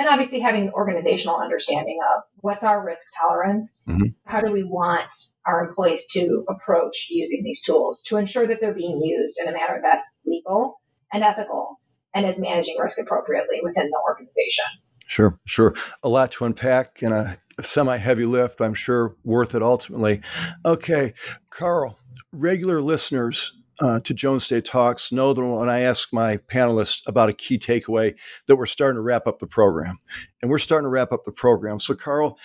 and 0.00 0.08
obviously 0.08 0.40
having 0.40 0.62
an 0.62 0.72
organizational 0.72 1.36
understanding 1.36 1.98
of 2.16 2.22
what's 2.36 2.64
our 2.64 2.84
risk 2.84 3.06
tolerance? 3.20 3.84
Mm-hmm. 3.86 4.06
how 4.24 4.40
do 4.40 4.50
we 4.50 4.64
want 4.64 5.12
our 5.46 5.68
employees 5.68 6.06
to 6.12 6.44
approach 6.48 7.08
using 7.10 7.42
these 7.44 7.62
tools 7.62 8.02
to 8.08 8.16
ensure 8.16 8.46
that 8.46 8.58
they're 8.62 8.74
being 8.74 9.02
used 9.02 9.38
in 9.38 9.46
a 9.46 9.52
manner 9.52 9.80
that's 9.82 10.18
legal 10.24 10.80
and 11.12 11.22
ethical 11.22 11.78
and 12.14 12.24
is 12.26 12.40
managing 12.40 12.78
risk 12.78 12.98
appropriately 12.98 13.60
within 13.62 13.90
the 13.90 14.00
organization? 14.08 14.64
Sure 15.06 15.36
sure. 15.44 15.74
A 16.02 16.08
lot 16.08 16.32
to 16.32 16.46
unpack 16.46 17.02
and 17.02 17.12
a 17.12 17.36
semi 17.60 17.98
heavy 17.98 18.24
lift 18.24 18.56
but 18.56 18.64
i'm 18.64 18.74
sure 18.74 19.16
worth 19.22 19.54
it 19.54 19.62
ultimately. 19.62 20.22
Okay 20.64 21.12
carl 21.50 21.98
regular 22.32 22.80
listeners 22.80 23.52
uh, 23.80 24.00
to 24.00 24.14
Jones 24.14 24.46
Day 24.48 24.60
Talks 24.60 25.12
know 25.12 25.32
that 25.32 25.44
when 25.44 25.68
I 25.68 25.80
ask 25.80 26.12
my 26.12 26.36
panelists 26.36 27.02
about 27.06 27.28
a 27.28 27.32
key 27.32 27.58
takeaway, 27.58 28.14
that 28.46 28.56
we're 28.56 28.66
starting 28.66 28.96
to 28.96 29.02
wrap 29.02 29.26
up 29.26 29.38
the 29.38 29.46
program. 29.46 29.98
And 30.42 30.50
we're 30.50 30.58
starting 30.58 30.84
to 30.84 30.90
wrap 30.90 31.12
up 31.12 31.24
the 31.24 31.32
program. 31.32 31.78
So, 31.78 31.94
Carl, 31.94 32.38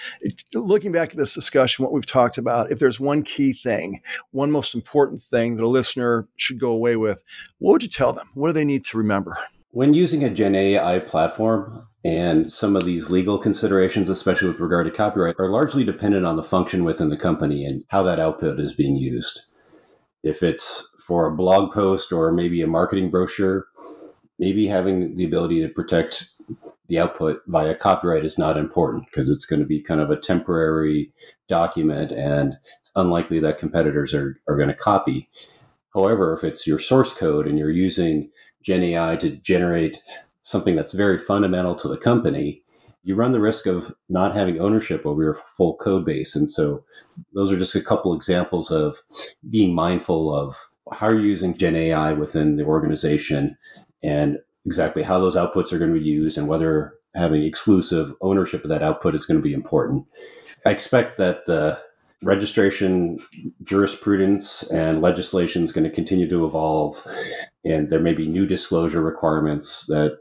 looking 0.53 0.91
back 0.91 1.11
at 1.11 1.17
this 1.17 1.33
discussion, 1.33 1.83
what 1.83 1.93
we've 1.93 2.05
talked 2.05 2.37
about, 2.37 2.71
if 2.71 2.79
there's 2.79 2.99
one 2.99 3.23
key 3.23 3.53
thing, 3.53 3.99
one 4.31 4.51
most 4.51 4.75
important 4.75 5.21
thing 5.21 5.55
that 5.55 5.63
a 5.63 5.67
listener 5.67 6.27
should 6.37 6.59
go 6.59 6.71
away 6.71 6.95
with, 6.95 7.23
what 7.59 7.73
would 7.73 7.83
you 7.83 7.89
tell 7.89 8.13
them? 8.13 8.27
What 8.33 8.47
do 8.47 8.53
they 8.53 8.65
need 8.65 8.83
to 8.85 8.97
remember? 8.97 9.37
When 9.71 9.93
using 9.93 10.23
a 10.23 10.29
Gen 10.29 10.55
AI 10.55 10.99
platform, 10.99 11.85
and 12.05 12.53
some 12.53 12.75
of 12.75 12.85
these 12.85 13.09
legal 13.09 13.39
considerations, 13.39 14.09
especially 14.09 14.47
with 14.47 14.59
regard 14.59 14.85
to 14.85 14.91
copyright, 14.91 15.37
are 15.39 15.49
largely 15.49 15.83
dependent 15.83 16.23
on 16.23 16.35
the 16.35 16.43
function 16.43 16.83
within 16.83 17.09
the 17.09 17.17
company 17.17 17.65
and 17.65 17.83
how 17.87 18.03
that 18.03 18.19
output 18.19 18.59
is 18.59 18.75
being 18.75 18.95
used. 18.95 19.41
If 20.21 20.43
it's 20.43 20.94
for 21.05 21.27
a 21.27 21.35
blog 21.35 21.71
post 21.71 22.11
or 22.11 22.31
maybe 22.31 22.61
a 22.61 22.67
marketing 22.67 23.11
brochure, 23.11 23.67
maybe 24.39 24.67
having 24.67 25.15
the 25.15 25.25
ability 25.25 25.61
to 25.61 25.69
protect 25.69 26.31
the 26.87 26.99
output 26.99 27.41
via 27.47 27.75
copyright 27.75 28.25
is 28.25 28.37
not 28.37 28.57
important 28.57 29.05
because 29.05 29.29
it's 29.29 29.45
going 29.45 29.59
to 29.59 29.65
be 29.65 29.81
kind 29.81 30.01
of 30.01 30.09
a 30.09 30.17
temporary 30.17 31.11
document 31.47 32.11
and 32.11 32.57
it's 32.79 32.91
unlikely 32.95 33.39
that 33.39 33.57
competitors 33.57 34.13
are, 34.13 34.39
are 34.47 34.57
going 34.57 34.69
to 34.69 34.75
copy. 34.75 35.29
However, 35.93 36.33
if 36.33 36.43
it's 36.43 36.67
your 36.67 36.79
source 36.79 37.13
code 37.13 37.47
and 37.47 37.57
you're 37.57 37.71
using 37.71 38.29
Gen 38.61 38.83
AI 38.83 39.15
to 39.17 39.29
generate 39.29 40.01
something 40.41 40.75
that's 40.75 40.91
very 40.91 41.17
fundamental 41.17 41.75
to 41.75 41.87
the 41.87 41.97
company, 41.97 42.61
you 43.03 43.15
run 43.15 43.31
the 43.31 43.39
risk 43.39 43.67
of 43.67 43.93
not 44.09 44.35
having 44.35 44.59
ownership 44.59 45.05
over 45.05 45.23
your 45.23 45.35
full 45.35 45.75
code 45.75 46.05
base. 46.05 46.35
And 46.35 46.49
so 46.49 46.83
those 47.33 47.51
are 47.51 47.57
just 47.57 47.75
a 47.75 47.81
couple 47.81 48.13
examples 48.13 48.71
of 48.71 48.97
being 49.49 49.73
mindful 49.73 50.33
of 50.33 50.55
how 50.91 51.07
are 51.07 51.13
you're 51.13 51.21
using 51.21 51.57
Gen 51.57 51.75
AI 51.75 52.13
within 52.13 52.55
the 52.55 52.65
organization 52.65 53.57
and 54.03 54.37
exactly 54.65 55.03
how 55.03 55.19
those 55.19 55.35
outputs 55.35 55.71
are 55.71 55.79
going 55.79 55.93
to 55.93 55.99
be 55.99 56.05
used 56.05 56.37
and 56.37 56.47
whether 56.47 56.95
having 57.15 57.43
exclusive 57.43 58.13
ownership 58.21 58.63
of 58.63 58.69
that 58.69 58.83
output 58.83 59.15
is 59.15 59.25
going 59.25 59.39
to 59.39 59.43
be 59.43 59.53
important. 59.53 60.05
I 60.65 60.71
expect 60.71 61.17
that 61.17 61.45
the 61.45 61.79
registration 62.23 63.19
jurisprudence 63.63 64.69
and 64.71 65.01
legislation 65.01 65.63
is 65.63 65.71
going 65.71 65.83
to 65.83 65.89
continue 65.89 66.29
to 66.29 66.45
evolve, 66.45 67.05
and 67.63 67.89
there 67.89 67.99
may 67.99 68.13
be 68.13 68.27
new 68.27 68.45
disclosure 68.45 69.01
requirements 69.01 69.85
that 69.87 70.17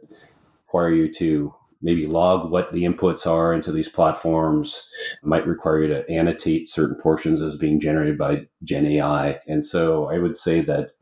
require 0.67 0.91
you 0.91 1.13
to 1.15 1.53
maybe 1.85 2.07
log 2.07 2.51
what 2.51 2.73
the 2.73 2.83
inputs 2.83 3.31
are 3.31 3.55
into 3.55 3.71
these 3.71 3.89
platforms. 3.89 4.89
It 5.23 5.27
might 5.27 5.47
require 5.47 5.83
you 5.83 5.89
to 5.89 6.11
annotate 6.11 6.67
certain 6.67 6.97
portions 7.01 7.41
as 7.41 7.57
being 7.57 7.79
generated 7.79 8.19
by 8.19 8.47
gen 8.63 8.87
ai 8.87 9.39
and 9.47 9.65
so 9.65 10.09
i 10.11 10.19
would 10.19 10.37
say 10.37 10.61
that 10.61 10.93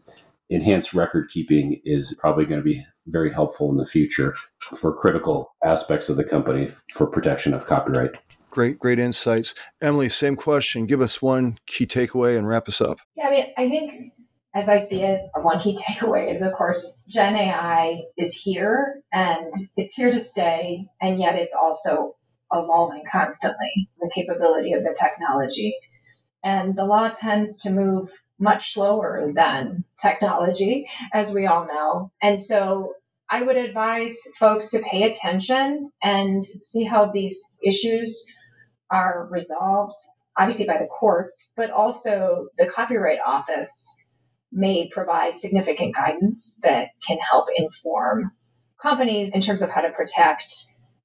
enhanced 0.51 0.93
record 0.93 1.31
keeping 1.31 1.81
is 1.85 2.17
probably 2.21 2.45
going 2.45 2.61
to 2.61 2.65
be 2.65 2.85
very 3.07 3.33
helpful 3.33 3.71
in 3.71 3.77
the 3.77 3.87
future 3.87 4.35
for 4.61 4.93
critical 4.95 5.55
aspects 5.65 6.09
of 6.09 6.17
the 6.17 6.25
company 6.25 6.69
for 6.93 7.07
protection 7.09 7.53
of 7.53 7.67
copyright. 7.67 8.17
Great 8.51 8.79
great 8.79 8.99
insights. 8.99 9.55
Emily 9.81 10.09
same 10.09 10.37
question. 10.37 10.87
Give 10.87 11.01
us 11.01 11.23
one 11.23 11.59
key 11.67 11.87
takeaway 11.87 12.37
and 12.37 12.47
wrap 12.47 12.69
us 12.69 12.81
up. 12.81 12.99
Yeah 13.17 13.29
i 13.29 13.31
mean 13.31 13.47
i 13.57 13.69
think 13.69 14.13
as 14.55 14.69
I 14.69 14.79
see 14.79 15.03
it, 15.03 15.23
one 15.35 15.59
key 15.59 15.75
takeaway 15.89 16.31
is, 16.31 16.43
of 16.43 16.53
course, 16.53 16.97
Gen 17.09 17.37
AI 17.37 18.03
is 18.17 18.35
here 18.35 19.03
and 19.13 19.53
it's 19.77 19.95
here 19.95 20.11
to 20.13 20.21
stay, 20.21 20.87
and 21.01 21.19
yet 21.19 21.37
it's 21.37 21.55
also 21.55 22.17
evolving 22.53 23.05
constantly, 23.11 23.89
the 24.01 24.11
capability 24.15 24.73
of 24.75 24.85
the 24.85 24.97
technology. 24.99 25.75
And 26.45 26.77
the 26.77 26.85
law 26.85 27.09
tends 27.09 27.63
to 27.63 27.71
move 27.71 28.11
much 28.39 28.75
slower 28.75 29.31
than 29.33 29.85
technology, 30.01 30.89
as 31.13 31.33
we 31.33 31.47
all 31.47 31.67
know. 31.67 32.11
And 32.21 32.39
so 32.39 32.95
I 33.31 33.43
would 33.43 33.57
advise 33.57 34.27
folks 34.39 34.71
to 34.71 34.81
pay 34.81 35.05
attention 35.05 35.91
and 36.03 36.45
see 36.45 36.85
how 36.85 37.07
these 37.07 37.59
issues 37.65 38.27
are 38.91 39.27
resolved, 39.31 39.95
obviously 40.37 40.67
by 40.67 40.79
the 40.79 40.87
courts, 40.87 41.55
but 41.57 41.71
also 41.71 42.49
the 42.59 42.67
Copyright 42.67 43.21
Office 43.25 44.02
may 44.53 44.89
provide 44.89 45.37
significant 45.37 45.95
guidance 45.95 46.59
that 46.63 46.89
can 47.07 47.19
help 47.19 47.49
inform 47.57 48.33
companies 48.81 49.33
in 49.33 49.41
terms 49.41 49.63
of 49.63 49.71
how 49.71 49.81
to 49.81 49.91
protect 49.91 50.53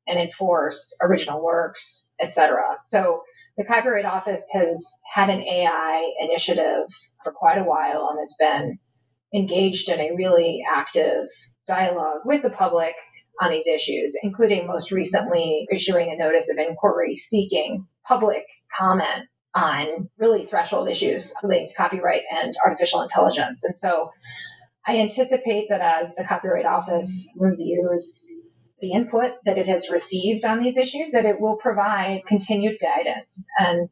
and 0.08 0.20
enforce 0.20 0.98
original 1.02 1.44
works, 1.44 2.14
etc. 2.20 2.76
So 2.80 3.24
the 3.58 3.66
Copyright 3.66 4.06
Office 4.06 4.50
has 4.54 5.02
had 5.12 5.30
an 5.30 5.42
AI 5.42 6.12
initiative 6.20 6.88
for 7.24 7.32
quite 7.32 7.58
a 7.58 7.64
while 7.64 8.10
and 8.10 8.20
has 8.20 8.36
been 8.40 8.80
engaged 9.34 9.90
in 9.90 10.00
a 10.00 10.16
really 10.16 10.64
active 10.70 11.28
dialogue 11.66 12.22
with 12.26 12.42
the 12.42 12.50
public 12.50 12.96
on 13.42 13.52
these 13.52 13.68
issues, 13.68 14.18
including 14.22 14.68
most 14.68 14.92
recently 14.92 15.68
issuing 15.72 16.12
a 16.12 16.18
notice 16.18 16.50
of 16.50 16.58
inquiry 16.58 17.16
seeking 17.16 17.88
public 18.06 18.46
comment 18.76 19.28
on 19.58 20.10
really 20.20 20.46
threshold 20.46 20.88
issues 20.88 21.34
relating 21.42 21.68
to 21.68 21.74
copyright 21.74 22.22
and 22.32 22.56
artificial 22.64 23.02
intelligence. 23.02 23.64
And 23.64 23.76
so 23.76 24.12
I 24.86 24.98
anticipate 24.98 25.70
that 25.70 25.82
as 25.82 26.16
the 26.16 26.24
Copyright 26.24 26.66
Office 26.66 27.34
reviews 27.38 28.32
the 28.80 28.92
input 28.92 29.32
that 29.46 29.58
it 29.58 29.68
has 29.68 29.90
received 29.92 30.46
on 30.46 30.60
these 30.60 30.78
issues, 30.78 31.12
that 31.12 31.26
it 31.26 31.42
will 31.42 31.58
provide 31.58 32.22
continued 32.28 32.78
guidance. 32.80 33.50
And 33.58 33.90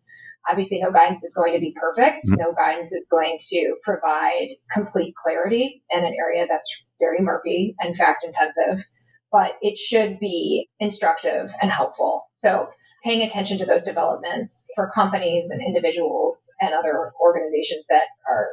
obviously, 0.47 0.79
no 0.79 0.91
guidance 0.91 1.23
is 1.23 1.33
going 1.35 1.53
to 1.53 1.59
be 1.59 1.75
perfect. 1.75 2.23
Mm-hmm. 2.25 2.41
No 2.41 2.53
guidance 2.53 2.93
is 2.93 3.07
going 3.09 3.37
to 3.49 3.75
provide 3.81 4.49
complete 4.71 5.15
clarity 5.15 5.83
in 5.89 6.05
an 6.05 6.13
area 6.17 6.45
that's 6.47 6.85
very 6.99 7.19
murky 7.19 7.75
and 7.79 7.95
fact 7.95 8.23
intensive, 8.23 8.85
but 9.31 9.53
it 9.61 9.77
should 9.79 10.19
be 10.19 10.69
instructive 10.79 11.51
and 11.59 11.71
helpful. 11.71 12.27
So, 12.31 12.69
paying 13.05 13.21
attention 13.21 13.59
to 13.59 13.65
those 13.65 13.83
developments 13.83 14.69
for 14.75 14.89
companies 14.89 15.51
and 15.51 15.61
individuals 15.61 16.51
and 16.59 16.73
other 16.73 17.11
organizations 17.23 17.85
that 17.87 18.03
are 18.27 18.47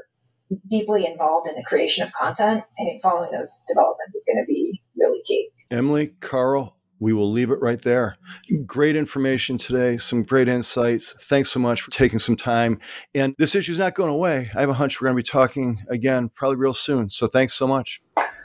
deeply 0.69 1.07
involved 1.07 1.49
in 1.49 1.55
the 1.57 1.65
creation 1.65 2.05
of 2.05 2.13
content, 2.13 2.63
I 2.79 2.85
think 2.85 3.01
following 3.03 3.33
those 3.33 3.65
developments 3.67 4.15
is 4.15 4.29
going 4.31 4.45
to 4.45 4.47
be 4.47 4.83
really 4.97 5.23
key. 5.25 5.49
Emily, 5.71 6.09
Carl, 6.21 6.77
we 7.01 7.15
will 7.15 7.31
leave 7.31 7.51
it 7.51 7.59
right 7.63 7.81
there. 7.81 8.19
Great 8.67 8.95
information 8.95 9.57
today, 9.57 9.97
some 9.97 10.23
great 10.23 10.49
insights. 10.49 11.15
Thanks 11.25 11.49
so 11.49 11.59
much 11.59 11.81
for 11.81 11.91
taking 11.91 12.19
some 12.19 12.37
time. 12.37 12.79
And 13.15 13.35
this 13.39 13.55
issue 13.55 13.73
is 13.73 13.79
not 13.79 13.95
going 13.95 14.11
away. 14.11 14.51
I 14.55 14.61
have 14.61 14.69
a 14.69 14.75
hunch 14.75 15.01
we're 15.01 15.07
going 15.07 15.17
to 15.17 15.27
be 15.27 15.29
talking 15.29 15.83
again 15.89 16.29
probably 16.29 16.57
real 16.57 16.75
soon. 16.75 17.09
So 17.09 17.27
thanks 17.27 17.55
so 17.55 17.67
much. 17.67 18.03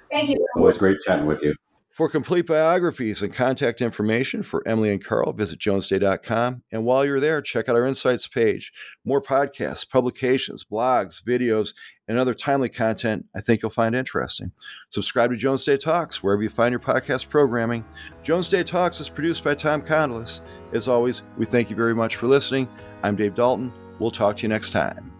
Thank 0.10 0.30
you. 0.30 0.38
Always 0.56 0.78
great 0.78 1.00
chatting 1.06 1.26
with 1.26 1.43
you. 1.43 1.54
For 1.97 2.07
complete 2.07 2.45
biographies 2.45 3.23
and 3.23 3.33
contact 3.33 3.81
information 3.81 4.43
for 4.43 4.62
Emily 4.67 4.91
and 4.91 5.03
Carl, 5.03 5.33
visit 5.33 5.57
jonesday.com. 5.57 6.62
And 6.71 6.86
while 6.86 7.03
you're 7.03 7.19
there, 7.19 7.41
check 7.41 7.67
out 7.67 7.75
our 7.75 7.88
insights 7.88 8.27
page. 8.27 8.71
More 9.03 9.19
podcasts, 9.19 9.89
publications, 9.89 10.63
blogs, 10.63 11.23
videos, 11.23 11.73
and 12.07 12.19
other 12.19 12.36
timely 12.36 12.69
content 12.69 13.25
I 13.36 13.41
think 13.41 13.63
you'll 13.63 13.71
find 13.71 13.95
interesting. 13.95 14.51
Subscribe 14.91 15.31
to 15.31 15.38
Jones 15.38 15.65
Day 15.65 15.75
Talks 15.75 16.21
wherever 16.21 16.43
you 16.43 16.49
find 16.49 16.71
your 16.71 16.79
podcast 16.79 17.29
programming. 17.29 17.83
Jones 18.21 18.47
Day 18.47 18.62
Talks 18.62 18.99
is 18.99 19.10
produced 19.10 19.43
by 19.43 19.55
Tom 19.55 19.81
Condolis. 19.81 20.41
As 20.73 20.88
always, 20.88 21.23
we 21.36 21.47
thank 21.47 21.71
you 21.71 21.75
very 21.75 21.95
much 21.95 22.15
for 22.15 22.27
listening. 22.27 22.69
I'm 23.01 23.15
Dave 23.15 23.33
Dalton. 23.33 23.73
We'll 23.97 24.12
talk 24.12 24.38
to 24.38 24.43
you 24.43 24.49
next 24.49 24.69
time. 24.69 25.12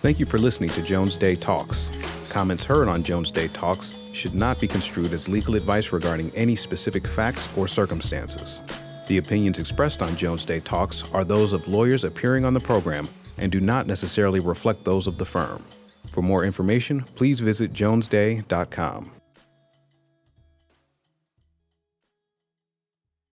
Thank 0.00 0.18
you 0.18 0.26
for 0.26 0.38
listening 0.38 0.70
to 0.70 0.82
Jones 0.82 1.16
Day 1.16 1.36
Talks. 1.36 1.91
Comments 2.32 2.64
heard 2.64 2.88
on 2.88 3.02
Jones 3.02 3.30
Day 3.30 3.48
Talks 3.48 3.94
should 4.14 4.34
not 4.34 4.58
be 4.58 4.66
construed 4.66 5.12
as 5.12 5.28
legal 5.28 5.54
advice 5.54 5.92
regarding 5.92 6.34
any 6.34 6.56
specific 6.56 7.06
facts 7.06 7.46
or 7.58 7.68
circumstances. 7.68 8.62
The 9.06 9.18
opinions 9.18 9.58
expressed 9.58 10.00
on 10.00 10.16
Jones 10.16 10.46
Day 10.46 10.60
Talks 10.60 11.04
are 11.12 11.24
those 11.24 11.52
of 11.52 11.68
lawyers 11.68 12.04
appearing 12.04 12.46
on 12.46 12.54
the 12.54 12.60
program 12.60 13.06
and 13.36 13.52
do 13.52 13.60
not 13.60 13.86
necessarily 13.86 14.40
reflect 14.40 14.82
those 14.82 15.06
of 15.06 15.18
the 15.18 15.26
firm. 15.26 15.62
For 16.10 16.22
more 16.22 16.46
information, 16.46 17.04
please 17.16 17.38
visit 17.38 17.74
jonesday.com. 17.74 19.12